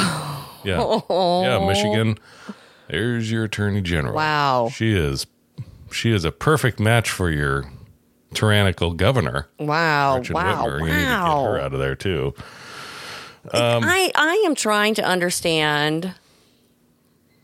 Yeah, 0.65 0.99
yeah. 1.11 1.63
Michigan, 1.67 2.17
there's 2.89 3.29
your 3.31 3.43
attorney 3.43 3.81
general. 3.81 4.15
Wow. 4.15 4.69
she 4.73 4.93
is. 4.97 5.27
She 5.91 6.11
is 6.11 6.25
a 6.25 6.31
perfect 6.31 6.79
match 6.79 7.09
for 7.09 7.29
your 7.29 7.69
tyrannical 8.33 8.93
governor, 8.93 9.47
Wow. 9.59 10.15
Gretchen 10.15 10.33
wow. 10.33 10.65
Whitmer. 10.65 10.79
You 10.79 10.85
need 10.85 10.91
to 10.91 10.97
get 10.97 11.09
her 11.09 11.59
out 11.59 11.73
of 11.73 11.79
there 11.79 11.95
too. 11.95 12.33
Um, 13.53 13.83
I 13.83 14.11
I 14.15 14.43
am 14.45 14.55
trying 14.55 14.95
to 14.95 15.03
understand. 15.03 16.13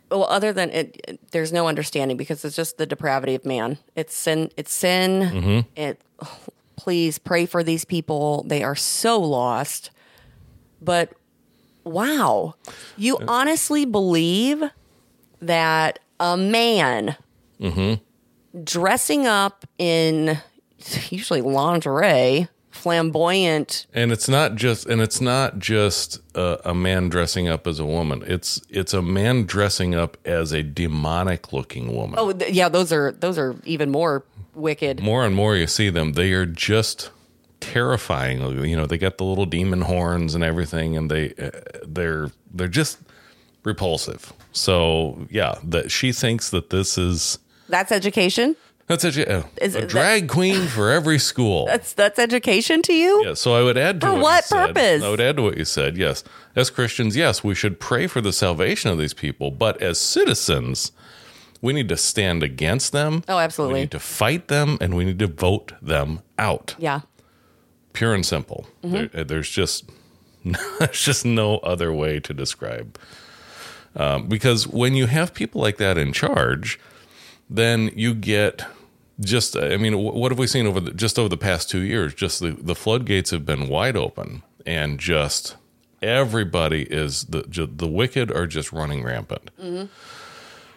Well, 0.09 0.25
other 0.25 0.51
than 0.51 0.71
it, 0.71 1.19
there's 1.31 1.53
no 1.53 1.67
understanding 1.67 2.17
because 2.17 2.43
it's 2.43 2.55
just 2.55 2.77
the 2.77 2.85
depravity 2.85 3.35
of 3.35 3.45
man. 3.45 3.77
It's 3.95 4.15
sin. 4.15 4.49
It's 4.57 4.73
sin. 4.73 5.21
Mm-hmm. 5.21 5.59
It. 5.79 6.01
Please 6.75 7.19
pray 7.19 7.45
for 7.45 7.63
these 7.63 7.85
people. 7.85 8.43
They 8.47 8.63
are 8.63 8.75
so 8.75 9.19
lost. 9.19 9.91
But 10.81 11.13
wow, 11.83 12.55
you 12.97 13.17
uh, 13.17 13.25
honestly 13.27 13.85
believe 13.85 14.63
that 15.41 15.99
a 16.19 16.35
man 16.35 17.15
mm-hmm. 17.59 18.01
Dressing 18.63 19.27
up 19.27 19.65
in 19.77 20.37
usually 21.09 21.41
lingerie, 21.41 22.47
flamboyant 22.71 23.85
And 23.93 24.11
it's 24.11 24.27
not 24.27 24.55
just, 24.55 24.85
and 24.87 25.01
it's 25.01 25.21
not 25.21 25.59
just 25.59 26.19
a, 26.35 26.59
a 26.65 26.73
man 26.73 27.09
dressing 27.09 27.47
up 27.47 27.67
as 27.67 27.79
a 27.79 27.85
woman. 27.85 28.23
It's 28.25 28.61
it's 28.69 28.93
a 28.93 29.01
man 29.01 29.45
dressing 29.45 29.93
up 29.93 30.17
as 30.25 30.51
a 30.51 30.63
demonic 30.63 31.53
looking 31.53 31.95
woman. 31.95 32.15
Oh, 32.17 32.31
th- 32.31 32.53
yeah, 32.53 32.69
those 32.69 32.91
are 32.91 33.11
those 33.11 33.37
are 33.37 33.55
even 33.65 33.91
more 33.91 34.23
wicked. 34.55 34.99
more 35.01 35.25
and 35.25 35.35
more 35.35 35.55
you 35.55 35.67
see 35.67 35.89
them, 35.89 36.13
they 36.13 36.31
are 36.31 36.45
just 36.45 37.11
terrifying. 37.59 38.41
You 38.65 38.75
know, 38.75 38.85
they 38.85 38.97
got 38.97 39.17
the 39.17 39.23
little 39.23 39.45
demon 39.45 39.81
horns 39.81 40.35
and 40.35 40.43
everything, 40.43 40.97
and 40.97 41.09
they 41.11 41.33
uh, 41.35 41.51
they're 41.85 42.31
they're 42.53 42.67
just 42.67 42.97
repulsive. 43.63 44.33
So 44.51 45.27
yeah, 45.29 45.55
that 45.63 45.91
she 45.91 46.11
thinks 46.11 46.49
that 46.49 46.69
this 46.71 46.97
is 46.97 47.37
That's 47.71 47.91
education. 47.91 48.55
that's 48.87 49.03
a, 49.05 49.37
uh, 49.39 49.43
Is 49.61 49.75
a 49.75 49.83
it- 49.83 49.89
drag 49.89 50.27
queen 50.27 50.67
for 50.67 50.91
every 50.91 51.17
school. 51.17 51.65
That's 51.65 51.93
that's 51.93 52.19
education 52.19 52.81
to 52.83 52.93
you. 52.93 53.23
Yeah, 53.25 53.33
so 53.33 53.53
I 53.55 53.63
would 53.63 53.77
add 53.77 54.01
to 54.01 54.07
For 54.07 54.13
what, 54.13 54.21
what 54.21 54.35
you 54.43 54.47
said- 54.47 54.67
purpose? 54.75 55.03
I 55.03 55.09
would 55.09 55.21
add 55.21 55.37
to 55.37 55.41
what 55.43 55.57
you 55.57 55.65
said. 55.65 55.97
Yes, 55.97 56.23
as 56.55 56.69
Christians, 56.69 57.15
yes, 57.15 57.43
we 57.43 57.55
should 57.55 57.79
pray 57.79 58.05
for 58.07 58.21
the 58.21 58.33
salvation 58.33 58.91
of 58.91 58.97
these 58.97 59.13
people, 59.13 59.49
but 59.51 59.81
as 59.81 59.97
citizens, 59.99 60.91
we 61.61 61.73
need 61.73 61.87
to 61.89 61.97
stand 61.97 62.43
against 62.43 62.91
them. 62.91 63.23
Oh, 63.29 63.37
absolutely. 63.37 63.75
We 63.75 63.79
need 63.81 63.91
to 63.91 63.99
fight 63.99 64.47
them, 64.49 64.77
and 64.81 64.95
we 64.95 65.05
need 65.05 65.19
to 65.19 65.27
vote 65.27 65.71
them 65.81 66.21
out. 66.37 66.75
Yeah. 66.77 67.01
Pure 67.93 68.15
and 68.15 68.25
simple. 68.25 68.67
Mm-hmm. 68.83 69.15
There, 69.15 69.23
there's 69.23 69.49
just 69.49 69.89
there's 70.79 71.01
just 71.05 71.23
no 71.25 71.57
other 71.59 71.93
way 71.93 72.19
to 72.19 72.33
describe. 72.33 72.97
Um, 73.95 74.27
because 74.27 74.67
when 74.67 74.95
you 74.95 75.05
have 75.07 75.33
people 75.33 75.61
like 75.61 75.77
that 75.77 75.97
in 75.97 76.13
charge, 76.13 76.79
then 77.53 77.91
you 77.95 78.13
get 78.13 78.65
just 79.19 79.55
i 79.57 79.77
mean 79.77 79.97
what 79.97 80.31
have 80.31 80.39
we 80.39 80.47
seen 80.47 80.65
over 80.65 80.79
the, 80.79 80.91
just 80.91 81.19
over 81.19 81.29
the 81.29 81.37
past 81.37 81.69
two 81.69 81.81
years 81.81 82.13
just 82.13 82.39
the, 82.39 82.51
the 82.51 82.73
floodgates 82.73 83.29
have 83.31 83.45
been 83.45 83.67
wide 83.67 83.95
open 83.97 84.41
and 84.65 84.99
just 84.99 85.55
everybody 86.01 86.83
is 86.83 87.25
the 87.25 87.43
the 87.75 87.87
wicked 87.87 88.31
are 88.31 88.47
just 88.47 88.71
running 88.71 89.03
rampant 89.03 89.51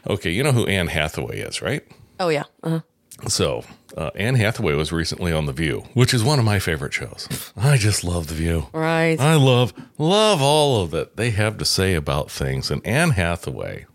okay 0.07 0.31
you 0.31 0.43
know 0.43 0.53
who 0.53 0.67
anne 0.67 0.89
hathaway 0.89 1.39
is 1.41 1.63
right 1.63 1.85
Oh 2.21 2.29
yeah. 2.29 2.45
Uh-huh. 2.63 2.81
so 3.29 3.65
uh, 3.97 4.11
anne 4.15 4.35
hathaway 4.35 4.75
was 4.75 4.93
recently 4.93 5.33
on 5.33 5.47
the 5.47 5.53
view 5.53 5.85
which 5.95 6.13
is 6.13 6.23
one 6.23 6.39
of 6.39 6.45
my 6.45 6.59
favorite 6.59 6.93
shows 6.93 7.29
i 7.57 7.77
just 7.79 8.05
love 8.05 8.27
the 8.27 8.35
view 8.35 8.67
Right. 8.75 9.19
I 9.19 9.35
love 9.37 9.73
love 9.97 10.43
all 10.43 10.83
of 10.83 10.91
that 10.91 11.17
they 11.17 11.31
have 11.31 11.57
to 11.59 11.65
say 11.65 11.95
about 11.95 12.31
things. 12.31 12.71
And 12.71 12.85
Anne 12.87 13.11
Hathaway, 13.11 13.87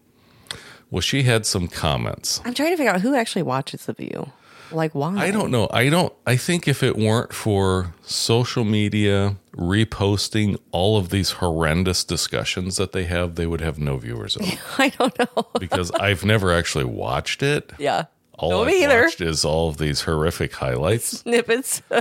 well, 0.91 1.01
she 1.01 1.23
had 1.23 1.45
some 1.45 1.67
comments. 1.67 2.41
I'm 2.45 2.53
trying 2.53 2.71
to 2.71 2.77
figure 2.77 2.91
out 2.91 3.01
who 3.01 3.15
actually 3.15 3.43
watches 3.43 3.85
The 3.85 3.93
View. 3.93 4.31
Like 4.71 4.93
why? 4.93 5.15
I 5.17 5.31
don't 5.31 5.49
know. 5.49 5.67
I 5.71 5.89
don't. 5.89 6.13
I 6.27 6.35
think 6.37 6.67
if 6.67 6.83
it 6.83 6.95
weren't 6.95 7.33
for 7.33 7.95
social 8.03 8.63
media 8.63 9.35
reposting 9.55 10.57
all 10.71 10.97
of 10.97 11.09
these 11.09 11.31
horrendous 11.31 12.03
discussions 12.03 12.77
that 12.77 12.91
they 12.91 13.05
have, 13.05 13.33
they 13.35 13.47
would 13.47 13.61
have 13.61 13.79
no 13.79 13.97
viewers. 13.97 14.37
At 14.37 14.43
all. 14.43 14.57
I 14.77 14.89
don't 14.89 15.17
know. 15.19 15.47
because 15.59 15.89
I've 15.91 16.23
never 16.23 16.51
actually 16.53 16.85
watched 16.85 17.41
it. 17.41 17.71
yeah. 17.79 18.05
All 18.35 18.51
no, 18.51 18.61
I've 18.61 18.67
me 18.67 18.83
either. 18.83 19.01
watched 19.03 19.21
is 19.21 19.43
all 19.43 19.69
of 19.69 19.77
these 19.79 20.01
horrific 20.01 20.53
highlights. 20.53 21.19
Snippets. 21.19 21.81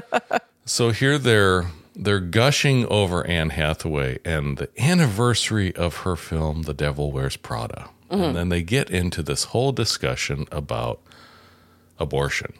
So 0.64 0.90
here 0.90 1.16
they're 1.16 1.68
they're 1.96 2.20
gushing 2.20 2.84
over 2.88 3.26
Anne 3.26 3.48
Hathaway 3.48 4.18
and 4.22 4.58
the 4.58 4.68
anniversary 4.78 5.74
of 5.74 5.98
her 5.98 6.14
film 6.14 6.64
The 6.64 6.74
Devil 6.74 7.10
Wears 7.10 7.38
Prada. 7.38 7.88
And 8.10 8.34
then 8.36 8.48
they 8.48 8.62
get 8.62 8.90
into 8.90 9.22
this 9.22 9.44
whole 9.44 9.72
discussion 9.72 10.46
about 10.50 11.00
abortion. 11.98 12.54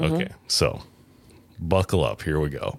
Okay, 0.00 0.28
so 0.48 0.82
buckle 1.58 2.04
up. 2.04 2.22
Here 2.22 2.38
we 2.40 2.50
go. 2.50 2.78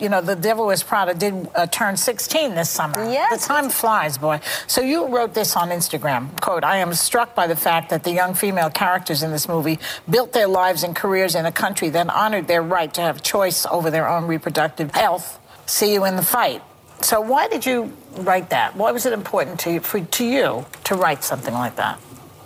You 0.00 0.08
know, 0.08 0.20
The 0.20 0.34
Devil 0.34 0.66
Wears 0.66 0.82
Prada 0.82 1.14
did 1.14 1.48
uh, 1.54 1.66
turn 1.66 1.96
16 1.96 2.54
this 2.54 2.68
summer. 2.70 3.04
Yes. 3.04 3.42
The 3.42 3.48
time 3.48 3.70
flies, 3.70 4.18
boy. 4.18 4.40
So 4.66 4.80
you 4.80 5.06
wrote 5.06 5.34
this 5.34 5.56
on 5.56 5.68
Instagram, 5.68 6.38
quote, 6.40 6.64
I 6.64 6.78
am 6.78 6.94
struck 6.94 7.34
by 7.34 7.46
the 7.46 7.54
fact 7.54 7.90
that 7.90 8.02
the 8.02 8.10
young 8.10 8.34
female 8.34 8.70
characters 8.70 9.22
in 9.22 9.30
this 9.30 9.46
movie 9.46 9.78
built 10.10 10.32
their 10.32 10.48
lives 10.48 10.82
and 10.82 10.96
careers 10.96 11.34
in 11.34 11.46
a 11.46 11.52
country 11.52 11.90
that 11.90 12.08
honored 12.08 12.48
their 12.48 12.62
right 12.62 12.92
to 12.94 13.02
have 13.02 13.22
choice 13.22 13.66
over 13.66 13.90
their 13.90 14.08
own 14.08 14.26
reproductive 14.26 14.92
health. 14.94 15.38
See 15.66 15.92
you 15.92 16.04
in 16.06 16.16
the 16.16 16.22
fight. 16.22 16.62
So 17.04 17.20
why 17.20 17.48
did 17.48 17.66
you 17.66 17.92
write 18.16 18.48
that? 18.50 18.74
Why 18.76 18.90
was 18.90 19.04
it 19.04 19.12
important 19.12 19.60
to 19.60 19.72
you, 19.72 19.80
for, 19.80 20.00
to 20.00 20.24
you 20.24 20.64
to 20.84 20.94
write 20.94 21.22
something 21.22 21.52
like 21.52 21.76
that? 21.76 22.00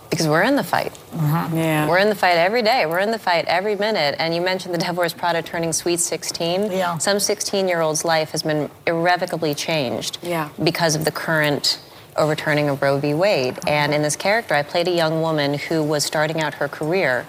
Because 0.09 0.27
we're 0.27 0.43
in 0.43 0.57
the 0.57 0.63
fight. 0.63 0.91
Mm-hmm. 1.11 1.55
Yeah. 1.57 1.87
We're 1.87 1.99
in 1.99 2.09
the 2.09 2.15
fight 2.15 2.35
every 2.35 2.61
day. 2.61 2.85
We're 2.85 2.99
in 2.99 3.11
the 3.11 3.19
fight 3.19 3.45
every 3.45 3.75
minute. 3.77 4.15
And 4.19 4.35
you 4.35 4.41
mentioned 4.41 4.73
the 4.73 4.79
Devil 4.79 4.95
Wears 4.97 5.13
Prada 5.13 5.41
turning 5.41 5.71
sweet 5.71 6.01
16. 6.01 6.71
Yeah. 6.73 6.97
Some 6.97 7.21
16 7.21 7.69
year 7.69 7.79
old's 7.79 8.03
life 8.03 8.31
has 8.31 8.43
been 8.43 8.69
irrevocably 8.85 9.53
changed 9.53 10.17
Yeah. 10.21 10.49
because 10.61 10.95
of 10.95 11.05
the 11.05 11.11
current 11.11 11.79
overturning 12.17 12.67
of 12.67 12.81
Roe 12.81 12.99
v. 12.99 13.13
Wade. 13.13 13.59
And 13.65 13.93
in 13.93 14.01
this 14.01 14.17
character, 14.17 14.55
I 14.55 14.63
played 14.63 14.89
a 14.89 14.91
young 14.91 15.21
woman 15.21 15.53
who 15.53 15.81
was 15.83 16.03
starting 16.03 16.41
out 16.41 16.55
her 16.55 16.67
career. 16.67 17.25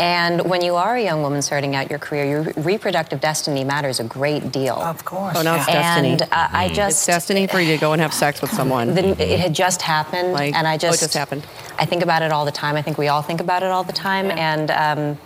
And 0.00 0.48
when 0.48 0.62
you 0.62 0.76
are 0.76 0.96
a 0.96 1.04
young 1.04 1.20
woman 1.20 1.42
starting 1.42 1.76
out 1.76 1.90
your 1.90 1.98
career, 1.98 2.24
your 2.24 2.42
reproductive 2.56 3.20
destiny 3.20 3.64
matters 3.64 4.00
a 4.00 4.04
great 4.04 4.50
deal. 4.50 4.76
Of 4.76 5.04
course. 5.04 5.36
Oh, 5.36 5.42
no, 5.42 5.54
it's 5.56 5.68
yeah. 5.68 5.82
destiny. 5.82 6.12
And 6.12 6.22
uh, 6.22 6.26
I 6.32 6.64
It's 6.72 7.04
destiny 7.04 7.46
for 7.46 7.60
you 7.60 7.74
to 7.74 7.78
go 7.78 7.92
and 7.92 8.00
have 8.00 8.14
sex 8.14 8.40
with 8.40 8.50
someone. 8.50 8.94
the, 8.94 9.10
it 9.22 9.38
had 9.38 9.54
just 9.54 9.82
happened, 9.82 10.32
Like, 10.32 10.54
and 10.54 10.66
I 10.66 10.72
oh, 10.72 10.74
it 10.76 10.80
just 10.80 11.00
just 11.00 11.14
happened. 11.14 11.46
I 11.78 11.84
think 11.84 12.02
about 12.02 12.22
it 12.22 12.32
all 12.32 12.46
the 12.46 12.50
time. 12.50 12.76
I 12.76 12.82
think 12.82 12.96
we 12.96 13.08
all 13.08 13.20
think 13.20 13.42
about 13.42 13.62
it 13.62 13.68
all 13.68 13.84
the 13.84 13.92
time, 13.92 14.30
and 14.30 14.70
um, 14.70 15.18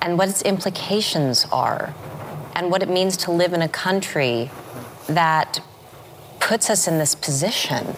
and 0.00 0.16
what 0.16 0.30
its 0.30 0.40
implications 0.42 1.46
are, 1.52 1.94
and 2.54 2.70
what 2.70 2.82
it 2.82 2.88
means 2.88 3.18
to 3.18 3.30
live 3.32 3.52
in 3.52 3.60
a 3.60 3.68
country 3.68 4.50
that 5.08 5.60
puts 6.40 6.70
us 6.70 6.88
in 6.88 6.98
this 6.98 7.14
position. 7.14 7.96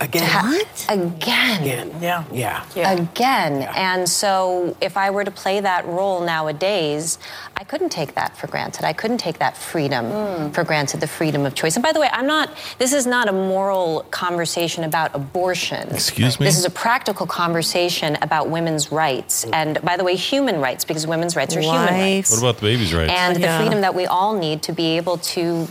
Again. 0.00 0.22
Ha- 0.24 0.62
Again. 0.88 1.62
Again. 1.62 1.90
Yeah. 2.00 2.24
Yeah. 2.32 2.64
yeah. 2.74 2.92
Again. 2.92 3.62
And 3.74 4.08
so 4.08 4.76
if 4.80 4.96
I 4.96 5.10
were 5.10 5.24
to 5.24 5.30
play 5.30 5.60
that 5.60 5.86
role 5.86 6.20
nowadays, 6.20 7.18
I 7.56 7.64
couldn't 7.64 7.90
take 7.90 8.14
that 8.14 8.36
for 8.36 8.46
granted. 8.46 8.84
I 8.84 8.92
couldn't 8.92 9.18
take 9.18 9.38
that 9.38 9.56
freedom 9.56 10.06
hmm. 10.06 10.50
for 10.50 10.64
granted, 10.64 11.00
the 11.00 11.06
freedom 11.06 11.46
of 11.46 11.54
choice. 11.54 11.76
And 11.76 11.82
by 11.82 11.92
the 11.92 12.00
way, 12.00 12.08
I'm 12.12 12.26
not, 12.26 12.50
this 12.78 12.92
is 12.92 13.06
not 13.06 13.28
a 13.28 13.32
moral 13.32 14.06
conversation 14.10 14.84
about 14.84 15.14
abortion. 15.14 15.88
Excuse 15.90 16.38
me? 16.38 16.46
This 16.46 16.58
is 16.58 16.64
a 16.64 16.70
practical 16.70 17.26
conversation 17.26 18.16
about 18.22 18.48
women's 18.48 18.90
rights. 18.92 19.44
And 19.52 19.80
by 19.82 19.96
the 19.96 20.04
way, 20.04 20.16
human 20.16 20.60
rights, 20.60 20.84
because 20.84 21.06
women's 21.06 21.36
rights 21.36 21.56
are 21.56 21.60
human 21.60 21.86
rights. 21.86 22.30
What 22.30 22.40
about 22.40 22.56
the 22.56 22.62
baby's 22.62 22.92
rights? 22.92 23.12
And 23.12 23.38
Yeah. 23.38 23.58
the 23.58 23.64
freedom 23.64 23.80
that 23.82 23.94
we 23.94 24.06
all 24.06 24.34
need 24.34 24.62
to 24.64 24.72
be 24.72 24.96
able 24.96 25.18
to 25.18 25.68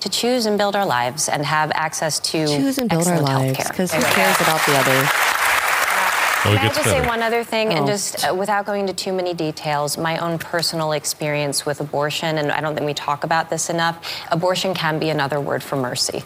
to 0.00 0.08
choose 0.08 0.46
and 0.46 0.56
build 0.58 0.76
our 0.76 0.86
lives 0.86 1.28
and 1.28 1.44
have 1.44 1.70
access 1.74 2.18
to 2.20 2.46
Choose 2.46 2.78
and 2.78 2.88
build 2.88 3.06
our 3.06 3.14
excellent 3.14 3.34
lives 3.34 3.58
healthcare. 3.58 3.68
because 3.70 3.92
who 3.92 4.02
cares 4.02 4.36
about 4.40 4.64
the 4.66 4.76
other? 4.76 5.08
oh, 6.44 6.54
Can 6.54 6.58
I 6.58 6.62
just 6.68 6.84
better. 6.84 6.90
say 6.90 7.06
one 7.06 7.22
other 7.22 7.42
thing, 7.44 7.72
and 7.74 7.84
Oh. 7.84 7.86
just 7.86 8.24
uh, 8.28 8.34
without 8.34 8.64
going 8.66 8.82
into 8.82 8.92
too 8.94 9.12
many 9.12 9.34
details, 9.34 9.98
my 9.98 10.18
own 10.18 10.38
personal 10.38 10.92
experience 10.92 11.66
with 11.66 11.80
abortion, 11.80 12.38
and 12.38 12.52
I 12.52 12.60
don't 12.60 12.74
think 12.74 12.86
we 12.86 12.94
talk 12.94 13.24
about 13.24 13.50
this 13.50 13.68
enough. 13.70 13.98
Abortion 14.30 14.74
can 14.74 14.98
be 14.98 15.10
another 15.10 15.40
word 15.40 15.62
for 15.62 15.76
mercy. 15.76 16.22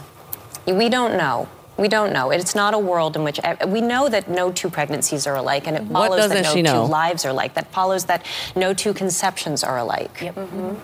We 0.67 0.89
don't 0.89 1.17
know. 1.17 1.49
We 1.79 1.89
don't 1.89 2.13
know. 2.13 2.31
It's 2.31 2.55
not 2.55 2.75
a 2.75 2.79
world 2.79 3.17
in 3.17 3.25
which 3.25 3.41
we 3.67 3.81
know 3.81 4.07
that 4.11 4.29
no 4.29 4.53
two 4.53 4.69
pregnancies 4.69 5.27
are 5.27 5.37
alike, 5.37 5.67
and 5.67 5.77
it 5.79 5.85
follows 5.89 6.29
that 6.29 6.43
no 6.45 6.53
she 6.55 6.61
know? 6.63 6.85
two 6.85 6.91
lives 6.93 7.25
are 7.25 7.31
alike. 7.31 7.55
That 7.55 7.73
follows 7.73 8.05
that 8.05 8.27
no 8.55 8.75
two 8.75 8.93
conceptions 8.93 9.65
are 9.65 9.79
alike. 9.79 10.15
Mm-hmm. 10.19 10.75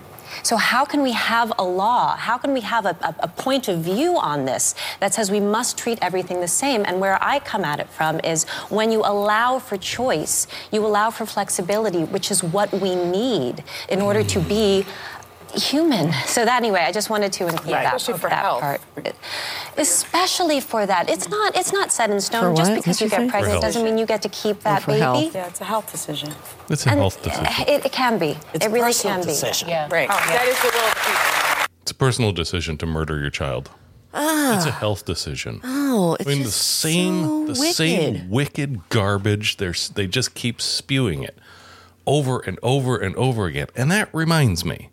So 0.42 0.56
how 0.56 0.84
can 0.84 1.02
we 1.02 1.12
have 1.12 1.52
a 1.58 1.64
law? 1.64 2.16
How 2.16 2.38
can 2.38 2.52
we 2.52 2.60
have 2.60 2.86
a, 2.86 2.96
a, 3.02 3.14
a 3.20 3.28
point 3.28 3.68
of 3.68 3.80
view 3.80 4.18
on 4.18 4.44
this 4.44 4.74
that 5.00 5.14
says 5.14 5.30
we 5.30 5.40
must 5.40 5.76
treat 5.78 5.98
everything 6.02 6.40
the 6.40 6.48
same? 6.48 6.84
And 6.86 7.00
where 7.00 7.22
I 7.22 7.38
come 7.40 7.64
at 7.64 7.80
it 7.80 7.88
from 7.88 8.20
is 8.20 8.44
when 8.68 8.90
you 8.90 9.00
allow 9.00 9.58
for 9.58 9.76
choice, 9.76 10.46
you 10.70 10.84
allow 10.84 11.10
for 11.10 11.26
flexibility, 11.26 12.04
which 12.04 12.30
is 12.30 12.42
what 12.42 12.72
we 12.72 12.94
need 12.94 13.64
in 13.88 14.00
order 14.00 14.22
to 14.24 14.40
be 14.40 14.84
human. 15.54 16.12
So 16.26 16.44
that 16.44 16.56
anyway, 16.62 16.80
I 16.80 16.92
just 16.92 17.10
wanted 17.10 17.32
to 17.34 17.44
include 17.48 17.72
Right. 17.74 17.82
that, 17.84 17.94
Especially 17.96 18.20
for 18.20 18.30
that 18.30 18.42
health. 18.44 18.60
part. 18.60 18.80
Especially 19.76 20.60
for 20.60 20.86
that. 20.86 21.08
It's 21.08 21.28
not 21.28 21.56
it's 21.56 21.72
not 21.72 21.92
set 21.92 22.10
in 22.10 22.20
stone. 22.20 22.56
Just 22.56 22.74
because 22.74 23.00
What'd 23.00 23.00
you 23.00 23.06
you 23.06 23.10
get 23.24 23.30
pregnant 23.30 23.52
health. 23.52 23.62
doesn't 23.62 23.84
mean 23.84 23.98
you 23.98 24.06
get 24.06 24.22
to 24.22 24.28
keep 24.28 24.60
that 24.60 24.84
baby. 24.86 25.00
health. 25.00 25.34
Yeah, 25.34 25.46
it's 25.46 25.60
a 25.60 25.64
health 25.64 25.90
decision. 25.90 26.32
It's 26.68 26.86
a 26.86 26.90
And 26.90 26.98
health 27.00 27.22
decision. 27.22 27.46
It, 27.68 27.86
it 27.86 27.92
can 27.92 28.18
be. 28.18 28.36
It's 28.54 28.64
it 28.64 28.68
a 28.68 28.70
really 28.70 28.86
personal 28.86 29.16
can 29.16 29.24
be. 29.26 29.30
decision. 29.32 29.68
Yeah. 29.68 29.88
Right. 29.90 30.08
Oh, 30.10 30.14
that 30.14 30.46
is 30.48 30.60
the 30.60 30.68
will 30.74 30.84
of 30.88 30.94
the 30.94 31.00
people. 31.00 31.66
It's 31.82 31.90
a 31.92 31.94
personal 31.94 32.32
decision 32.32 32.76
to 32.78 32.86
murder 32.86 33.18
your 33.20 33.30
child. 33.30 33.70
Ah. 34.14 34.56
It's 34.56 34.66
a 34.66 34.70
health 34.70 35.04
decision. 35.04 35.60
Oh, 35.62 36.16
it's 36.18 36.26
I 36.28 36.32
mean, 36.34 36.42
the 36.42 36.50
same, 36.50 37.24
so 37.24 37.46
the 37.52 37.60
wicked. 37.60 37.74
same 37.74 38.30
wicked 38.30 38.88
garbage. 38.88 39.58
They're, 39.58 39.74
they 39.94 40.06
just 40.06 40.34
keep 40.34 40.60
spewing 40.60 41.22
it 41.22 41.38
over 42.06 42.40
and 42.40 42.58
over 42.62 42.96
and 42.96 43.14
over 43.16 43.46
again. 43.46 43.66
And 43.76 43.90
that 43.90 44.08
reminds 44.14 44.64
me. 44.64 44.88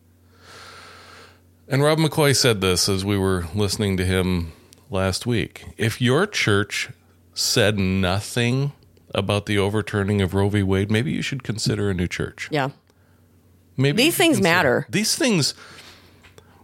And 1.68 1.82
Rob 1.84 1.98
McCoy 1.98 2.36
said 2.36 2.62
this 2.62 2.88
as 2.88 3.04
we 3.04 3.18
were 3.18 3.46
listening 3.56 3.98
to 3.98 4.06
him 4.06 4.52
last 4.90 5.26
week. 5.26 5.66
If 5.78 6.00
your 6.00 6.28
church 6.28 6.90
said 7.34 7.78
nothing 7.80 8.72
about 9.14 9.46
the 9.46 9.58
overturning 9.58 10.22
of 10.22 10.34
Roe 10.34 10.50
v. 10.50 10.62
Wade, 10.62 10.92
maybe 10.92 11.12
you 11.12 11.22
should 11.22 11.44
consider 11.44 11.90
a 11.90 11.94
new 11.94 12.08
church. 12.08 12.50
Yeah. 12.52 12.70
Maybe 13.78 14.04
These 14.04 14.16
things 14.18 14.38
consider- 14.38 14.44
matter. 14.56 14.86
These 14.90 15.16
things. 15.16 15.54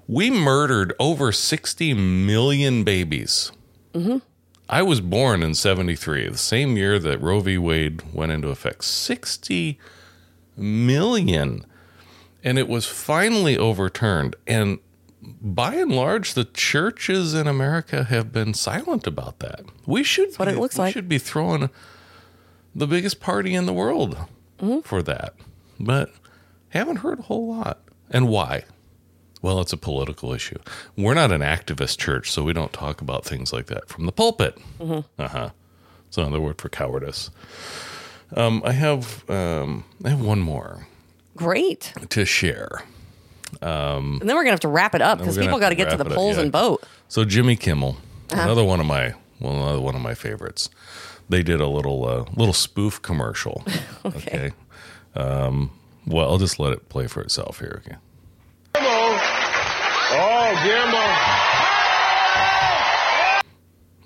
We 0.08 0.30
murdered 0.30 0.94
over 1.00 1.32
60 1.32 1.94
million 1.94 2.84
babies. 2.84 3.52
Mm-hmm. 3.94 4.18
I 4.70 4.82
was 4.84 5.02
born 5.02 5.42
in 5.44 5.56
73, 5.56 6.30
the 6.30 6.38
same 6.38 6.78
year 6.78 7.00
that 7.00 7.22
Roe 7.22 7.40
v. 7.40 7.58
Wade 7.58 8.14
went 8.14 8.32
into 8.32 8.50
effect. 8.50 8.84
60 8.84 9.80
million. 10.56 11.66
And 12.44 12.58
it 12.58 12.68
was 12.70 12.86
finally 12.86 13.58
overturned. 13.58 14.36
And 14.48 14.80
by 15.22 15.76
and 15.76 15.92
large, 15.92 16.34
the 16.34 16.46
churches 16.46 17.34
in 17.34 17.48
America 17.48 18.04
have 18.06 18.32
been 18.32 18.54
silent 18.54 19.06
about 19.08 19.40
that. 19.40 19.62
We 19.86 20.04
should 20.04 20.34
what 20.38 20.48
be, 20.48 20.54
it 20.54 20.58
looks 20.60 20.78
we 20.78 20.84
like. 20.86 20.94
should 20.94 21.08
be 21.10 21.18
throwing 21.20 21.70
the 22.74 22.88
biggest 22.88 23.20
party 23.20 23.54
in 23.54 23.66
the 23.66 23.74
world 23.74 24.18
Mm-hmm. 24.60 24.82
for 24.82 25.02
that. 25.04 25.34
But 25.80 26.12
haven't 26.70 26.98
heard 26.98 27.18
a 27.20 27.24
whole 27.24 27.48
lot. 27.48 27.80
And 28.12 28.28
why? 28.28 28.64
Well, 29.42 29.60
it's 29.60 29.74
a 29.74 29.78
political 29.78 30.34
issue. 30.34 30.60
We're 30.96 31.16
not 31.16 31.32
an 31.32 31.42
activist 31.42 31.98
church, 31.98 32.30
so 32.32 32.44
we 32.44 32.54
don't 32.54 32.72
talk 32.72 33.02
about 33.02 33.26
things 33.26 33.52
like 33.52 33.66
that 33.68 33.90
from 33.90 34.06
the 34.06 34.12
pulpit. 34.12 34.56
Mm-hmm. 34.80 35.22
Uh 35.22 35.28
huh. 35.28 35.50
It's 36.08 36.18
another 36.18 36.40
word 36.40 36.62
for 36.62 36.70
cowardice. 36.70 37.32
Um, 38.36 38.62
I 38.64 38.74
have 38.74 39.28
um, 39.30 39.84
I 40.06 40.10
have 40.10 40.22
one 40.22 40.40
more 40.42 40.86
Great. 41.36 41.94
to 42.10 42.24
share. 42.26 42.84
And 43.62 44.22
then 44.22 44.36
we're 44.36 44.44
gonna 44.44 44.52
have 44.52 44.60
to 44.62 44.68
wrap 44.68 44.96
it 44.96 45.02
up 45.02 45.18
because 45.20 45.38
people 45.38 45.60
got 45.60 45.70
to 45.70 45.76
get 45.76 45.90
to 45.90 45.98
the 45.98 46.06
it 46.06 46.12
up, 46.12 46.16
polls 46.16 46.38
yeah. 46.38 46.44
and 46.44 46.52
vote. 46.52 46.84
So 47.08 47.26
Jimmy 47.26 47.56
Kimmel, 47.56 47.98
Uh-huh. 48.32 48.42
another 48.42 48.64
one 48.64 48.80
of 48.80 48.86
my 48.86 49.14
well, 49.40 49.56
another 49.56 49.82
one 49.82 49.96
of 49.96 50.02
my 50.02 50.14
favorites. 50.14 50.70
They 51.30 51.44
did 51.44 51.60
a 51.62 51.68
little 51.68 52.06
uh, 52.08 52.26
little 52.36 52.54
spoof 52.54 53.02
commercial. 53.02 53.64
okay. 54.06 54.52
Um, 55.16 55.72
well, 56.06 56.30
I'll 56.30 56.38
just 56.38 56.60
let 56.60 56.74
it 56.74 56.90
play 56.90 57.08
for 57.08 57.22
itself 57.22 57.60
here. 57.60 57.82
Okay. 57.86 57.98
Oh, 60.14 60.54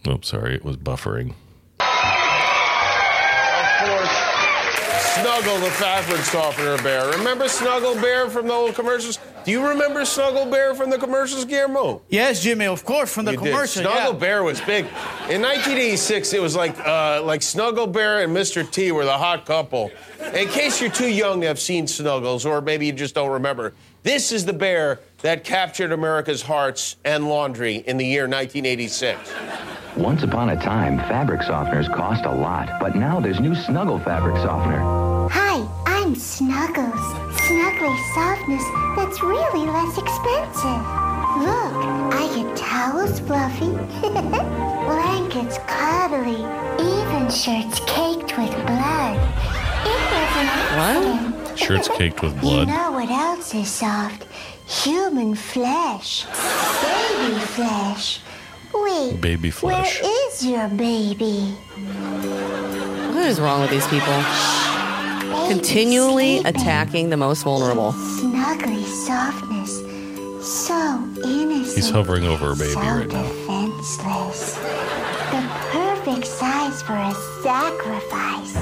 Guillermo. 0.06 0.16
Oops, 0.16 0.28
sorry, 0.28 0.56
it 0.56 0.64
was 0.64 0.78
buffering. 0.78 1.34
Snuggle, 5.22 5.60
the 5.60 5.72
fabric 5.72 6.20
softener 6.22 6.78
bear. 6.84 7.10
Remember 7.12 7.48
Snuggle 7.48 7.96
Bear 7.96 8.30
from 8.30 8.48
the 8.48 8.54
old 8.54 8.76
commercials? 8.76 9.18
Do 9.46 9.52
you 9.52 9.66
remember 9.66 10.04
Snuggle 10.04 10.46
Bear 10.46 10.76
from 10.76 10.90
the 10.90 10.98
commercials, 10.98 11.46
Guillermo? 11.46 12.02
Yes, 12.10 12.44
Jimmy, 12.44 12.66
of 12.66 12.84
course, 12.84 13.14
from 13.14 13.24
the 13.24 13.32
You 13.32 13.38
did. 13.38 13.70
Snuggle 13.70 14.12
yeah. 14.14 14.20
Bear 14.20 14.44
was 14.44 14.60
big. 14.60 14.84
In 15.30 15.42
1986, 15.42 16.34
it 16.34 16.42
was 16.42 16.58
like 16.58 16.78
uh, 16.86 17.22
like 17.24 17.42
Snuggle 17.42 17.88
Bear 17.88 18.24
and 18.24 18.36
Mr. 18.36 18.70
T 18.70 18.92
were 18.92 19.06
the 19.06 19.18
hot 19.18 19.46
couple. 19.46 19.90
In 20.34 20.50
case 20.50 20.82
you're 20.82 20.92
too 20.92 21.10
young 21.10 21.40
to 21.42 21.48
have 21.48 21.60
seen 21.60 21.88
Snuggles, 21.88 22.46
or 22.46 22.60
maybe 22.60 22.86
you 22.86 22.92
just 22.92 23.16
don't 23.16 23.32
remember, 23.32 23.74
this 24.04 24.34
is 24.34 24.44
the 24.44 24.54
bear 24.54 25.00
that 25.26 25.44
captured 25.44 25.92
America's 25.92 26.44
hearts 26.44 26.98
and 27.04 27.28
laundry 27.28 27.78
in 27.88 27.98
the 27.98 28.06
year 28.06 28.28
1986. 28.28 29.34
Once 29.98 30.22
upon 30.22 30.52
a 30.52 30.56
time, 30.56 31.00
fabric 31.10 31.42
softeners 31.42 31.92
cost 31.92 32.26
a 32.26 32.32
lot, 32.32 32.80
but 32.80 32.96
now 32.96 33.20
there's 33.20 33.40
new 33.40 33.56
Snuggle 33.56 33.98
fabric 33.98 34.36
softener. 34.38 34.78
Hi, 35.32 35.68
I'm 35.88 36.14
Snuggles. 36.14 37.02
Snuggly 37.42 38.14
softness 38.14 38.64
that's 38.96 39.24
really 39.24 39.66
less 39.66 39.98
expensive. 39.98 40.86
Look, 41.42 41.74
I 42.14 42.32
get 42.36 42.56
towels 42.56 43.20
fluffy, 43.22 43.72
blankets 44.86 45.58
cuddly, 45.66 46.46
even 46.78 47.32
shirts 47.32 47.80
caked 47.88 48.38
with 48.38 48.54
blood. 48.68 49.18
It 49.88 50.02
was 50.14 50.36
an 50.38 50.48
accident. 50.78 51.58
Shirts 51.58 51.88
caked 51.88 52.22
with 52.22 52.40
blood. 52.42 52.68
You 52.68 52.74
blood. 52.74 52.78
know 52.78 52.92
what 52.92 53.10
else 53.10 53.56
is 53.56 53.68
soft? 53.68 54.28
Human 54.68 55.36
flesh. 55.36 56.26
Baby 56.26 57.40
flesh. 57.40 58.20
Wait. 58.74 59.22
Baby 59.22 59.52
flesh. 59.52 60.02
Where 60.02 60.28
is 60.28 60.46
your 60.46 60.68
baby? 60.70 61.56
What 63.14 63.26
is 63.26 63.40
wrong 63.40 63.62
with 63.62 63.70
these 63.70 63.88
people? 63.88 64.14
Continually 65.48 66.40
attacking 66.40 67.10
the 67.10 67.18
most 67.18 67.44
vulnerable. 67.44 67.92
Snuggly 67.94 68.84
softness. 68.84 69.82
So 70.46 70.98
innocent. 71.24 71.76
He's 71.76 71.90
hovering 71.90 72.26
over 72.26 72.52
a 72.52 72.56
baby 72.56 72.74
so 72.74 72.80
right 72.80 73.08
now. 73.08 73.24
defenseless. 73.24 74.56
The 74.56 75.42
perfect 75.72 76.28
size 76.28 76.82
for 76.84 76.94
a 76.94 77.14
sacrifice. 77.44 78.54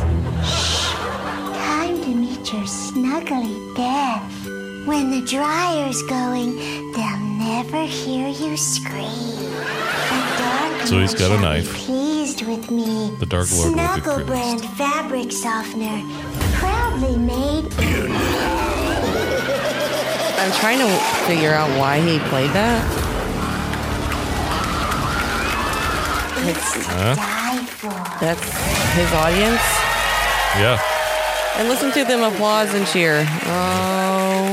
Shh. 0.45 0.93
Time 0.93 2.01
to 2.03 2.09
meet 2.09 2.51
your 2.53 2.63
snuggly 2.63 3.75
death. 3.75 4.32
When 4.85 5.11
the 5.11 5.21
dryer's 5.21 6.01
going, 6.03 6.57
they'll 6.91 7.17
never 7.17 7.83
hear 7.83 8.27
you 8.27 8.57
scream. 8.57 9.07
The 9.07 10.35
dark 10.37 10.87
So 10.87 10.99
he's 10.99 11.13
got 11.13 11.31
a 11.31 11.35
Lord 11.35 11.39
shall 11.39 11.39
be 11.39 11.41
knife. 11.41 11.73
Pleased 11.85 12.45
with 12.45 12.69
me. 12.69 13.15
The 13.17 13.25
Dark 13.25 13.49
Lord 13.53 13.69
will 13.69 13.75
be 13.75 14.01
Snuggle 14.01 14.25
brand 14.25 14.61
fabric 14.75 15.31
softener, 15.31 16.03
proudly 16.55 17.15
made 17.17 17.65
I'm 20.43 20.51
trying 20.59 20.79
to 20.79 20.89
figure 21.27 21.53
out 21.53 21.69
why 21.79 22.01
he 22.01 22.19
played 22.27 22.51
that. 22.51 22.83
It's, 26.45 26.87
die 26.87 27.63
for. 27.63 27.87
that's 28.19 28.43
his 28.99 29.13
audience. 29.13 29.63
Yeah. 30.59 31.02
And 31.55 31.69
listen 31.69 31.91
to 31.91 32.03
them 32.03 32.21
applause 32.23 32.73
and 32.73 32.85
cheer. 32.87 33.19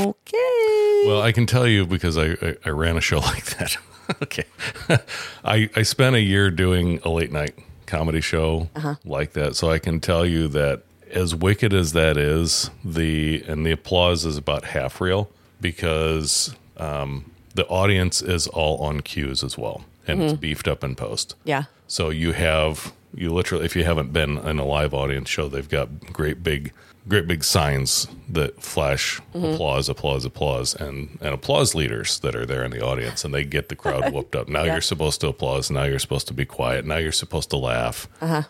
Okay. 0.07 1.03
Well, 1.07 1.21
I 1.21 1.31
can 1.31 1.45
tell 1.45 1.67
you 1.67 1.85
because 1.85 2.17
I, 2.17 2.31
I, 2.41 2.55
I 2.65 2.69
ran 2.69 2.95
a 2.95 3.01
show 3.01 3.19
like 3.33 3.45
that. 3.57 3.77
okay. 4.21 4.43
I, 5.43 5.69
I 5.75 5.81
spent 5.81 6.15
a 6.15 6.21
year 6.21 6.51
doing 6.51 6.99
a 7.03 7.09
late 7.09 7.31
night 7.31 7.55
comedy 7.87 8.21
show 8.21 8.69
Uh-huh. 8.75 8.95
like 9.03 9.33
that. 9.33 9.55
So 9.55 9.69
I 9.71 9.79
can 9.79 9.99
tell 9.99 10.25
you 10.25 10.47
that 10.49 10.83
as 11.11 11.35
wicked 11.35 11.73
as 11.73 11.93
that 11.93 12.17
is, 12.17 12.69
the 12.85 13.43
and 13.47 13.65
the 13.65 13.71
applause 13.71 14.23
is 14.25 14.37
about 14.37 14.63
half 14.65 15.01
real 15.01 15.29
because 15.59 16.55
um, 16.77 17.31
the 17.55 17.65
audience 17.67 18.21
is 18.21 18.47
all 18.47 18.77
on 18.77 19.01
cues 19.01 19.43
as 19.43 19.57
well. 19.57 19.83
And 20.07 20.21
it's 20.21 20.33
Mhm. 20.33 20.39
beefed 20.39 20.67
up 20.67 20.83
in 20.83 20.95
post. 20.95 21.35
Yeah. 21.43 21.63
So 21.87 22.09
you 22.11 22.31
have 22.33 22.93
you 23.13 23.33
literally 23.33 23.65
if 23.65 23.75
you 23.75 23.83
haven't 23.83 24.13
been 24.13 24.37
in 24.37 24.57
a 24.59 24.65
live 24.65 24.93
audience 24.93 25.29
show, 25.29 25.49
they've 25.49 25.67
got 25.67 26.13
great 26.13 26.41
big 26.43 26.71
great 27.07 27.27
big 27.27 27.43
signs 27.43 28.07
that 28.29 28.61
flash 28.61 29.19
Mhm. 29.33 29.53
applause, 29.55 29.89
applause, 29.89 30.23
applause, 30.25 30.75
and 30.75 31.17
and 31.21 31.33
applause 31.33 31.73
leaders 31.75 32.19
that 32.19 32.35
are 32.35 32.45
there 32.45 32.63
in 32.63 32.71
the 32.71 32.81
audience, 32.83 33.25
and 33.25 33.33
they 33.33 33.43
get 33.43 33.69
the 33.69 33.75
crowd 33.75 34.03
whooped 34.13 34.35
up. 34.35 34.47
Now 34.47 34.63
Yeah. 34.63 34.73
you're 34.73 34.81
supposed 34.81 35.19
to 35.21 35.27
applause. 35.27 35.71
Now 35.71 35.83
you're 35.83 35.99
supposed 35.99 36.27
to 36.27 36.33
be 36.33 36.45
quiet. 36.45 36.85
Now 36.85 36.97
you're 36.97 37.11
supposed 37.11 37.49
to 37.49 37.57
laugh. 37.57 38.07
Uh 38.21 38.27
huh. 38.27 38.43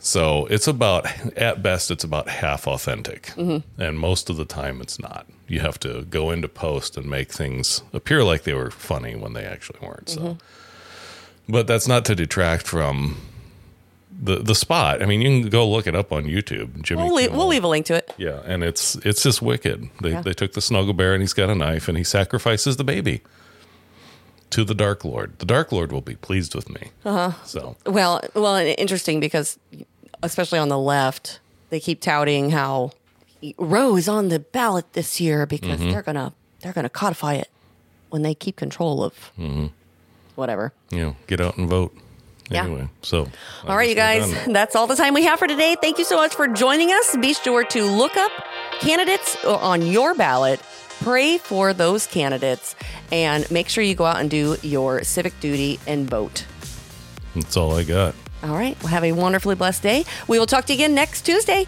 So 0.00 0.46
it's 0.46 0.68
about 0.68 1.06
at 1.36 1.60
best 1.60 1.90
it's 1.90 2.04
about 2.04 2.28
half 2.28 2.68
authentic, 2.68 3.32
Mhm. 3.36 3.64
and 3.78 3.98
most 3.98 4.30
of 4.30 4.36
the 4.36 4.44
time 4.44 4.80
it's 4.80 4.98
not. 5.00 5.26
You 5.48 5.58
have 5.60 5.80
to 5.80 6.02
go 6.02 6.30
into 6.30 6.46
post 6.46 6.96
and 6.96 7.06
make 7.10 7.32
things 7.32 7.82
appear 7.92 8.22
like 8.22 8.44
they 8.44 8.54
were 8.54 8.70
funny 8.70 9.16
when 9.16 9.32
they 9.32 9.44
actually 9.44 9.80
weren't. 9.82 10.08
So. 10.10 10.20
Mhm. 10.20 10.38
But 11.48 11.66
that's 11.66 11.88
not 11.88 12.04
to 12.04 12.14
detract 12.14 12.66
from 12.66 13.16
the 14.20 14.36
the 14.36 14.54
spot. 14.54 15.02
I 15.02 15.06
mean, 15.06 15.20
you 15.22 15.42
can 15.42 15.50
go 15.50 15.68
look 15.68 15.86
it 15.86 15.94
up 15.94 16.12
on 16.12 16.24
YouTube. 16.24 16.82
Jimmy 16.82 17.04
We'll 17.04 17.14
leave, 17.14 17.32
we'll 17.32 17.46
leave 17.46 17.64
a 17.64 17.68
link 17.68 17.86
to 17.86 17.94
it. 17.94 18.12
Yeah, 18.16 18.40
and 18.44 18.62
it's 18.64 18.96
it's 18.96 19.22
just 19.22 19.40
wicked. 19.42 19.88
They 20.02 20.10
Yeah. 20.10 20.22
they 20.22 20.32
took 20.34 20.52
the 20.54 20.60
snuggle 20.60 20.92
bear 20.94 21.14
and 21.14 21.22
he's 21.22 21.32
got 21.32 21.48
a 21.50 21.54
knife 21.54 21.88
and 21.88 21.96
he 21.96 22.04
sacrifices 22.04 22.76
the 22.76 22.84
baby 22.84 23.20
to 24.50 24.64
the 24.64 24.74
Dark 24.74 25.04
Lord. 25.04 25.38
The 25.38 25.46
Dark 25.46 25.72
Lord 25.72 25.92
will 25.92 26.00
be 26.00 26.16
pleased 26.16 26.54
with 26.54 26.68
me. 26.70 26.90
Uh 27.04 27.30
huh. 27.30 27.44
So 27.44 27.76
Well, 27.86 28.22
well, 28.34 28.56
interesting 28.56 29.20
because, 29.20 29.58
especially 30.22 30.58
on 30.58 30.68
the 30.68 30.78
left, 30.78 31.38
they 31.70 31.78
keep 31.80 32.00
touting 32.00 32.50
how 32.50 32.92
Roe 33.58 33.94
is 33.96 34.08
on 34.08 34.30
the 34.30 34.38
ballot 34.40 34.94
this 34.94 35.20
year 35.20 35.46
because 35.46 35.78
Mhm. 35.80 35.92
they're 35.92 36.02
gonna 36.02 36.32
they're 36.60 36.72
gonna 36.72 36.88
codify 36.88 37.34
it 37.34 37.50
when 38.10 38.22
they 38.22 38.34
keep 38.34 38.56
control 38.56 39.04
of 39.04 39.14
hmm 39.36 39.66
whatever. 40.34 40.72
know, 40.90 41.14
get 41.26 41.40
out 41.40 41.56
and 41.56 41.68
vote. 41.68 41.94
Yeah. 42.50 42.64
Anyway, 42.64 42.88
so 43.02 43.28
All 43.66 43.76
right, 43.76 43.88
you 43.88 43.94
guys, 43.94 44.32
that's 44.46 44.74
all 44.74 44.86
the 44.86 44.96
time 44.96 45.12
we 45.14 45.24
have 45.24 45.38
for 45.38 45.46
today. 45.46 45.76
Thank 45.80 45.98
you 45.98 46.04
so 46.04 46.16
much 46.16 46.34
for 46.34 46.48
joining 46.48 46.90
us. 46.90 47.14
Be 47.16 47.34
sure 47.34 47.64
to 47.64 47.84
look 47.84 48.16
up 48.16 48.32
candidates 48.80 49.36
uh, 49.44 49.56
on 49.56 49.82
your 49.86 50.14
ballot, 50.14 50.60
pray 51.00 51.38
for 51.38 51.72
those 51.74 52.06
candidates, 52.06 52.74
and 53.12 53.50
make 53.50 53.68
sure 53.68 53.84
you 53.84 53.94
go 53.94 54.04
out 54.06 54.20
and 54.20 54.30
do 54.30 54.56
your 54.62 55.04
civic 55.04 55.38
duty 55.40 55.78
and 55.86 56.08
vote. 56.08 56.46
That's 57.34 57.56
all 57.56 57.74
I 57.76 57.84
got. 57.84 58.14
All 58.42 58.50
right, 58.54 58.76
well, 58.82 58.88
have 58.88 59.04
a 59.04 59.12
wonderfully 59.12 59.54
blessed 59.56 59.82
day. 59.82 60.04
We 60.28 60.38
will 60.38 60.46
talk 60.46 60.64
to 60.66 60.72
you 60.72 60.76
again 60.78 60.94
next 60.94 61.22
Tuesday. 61.22 61.66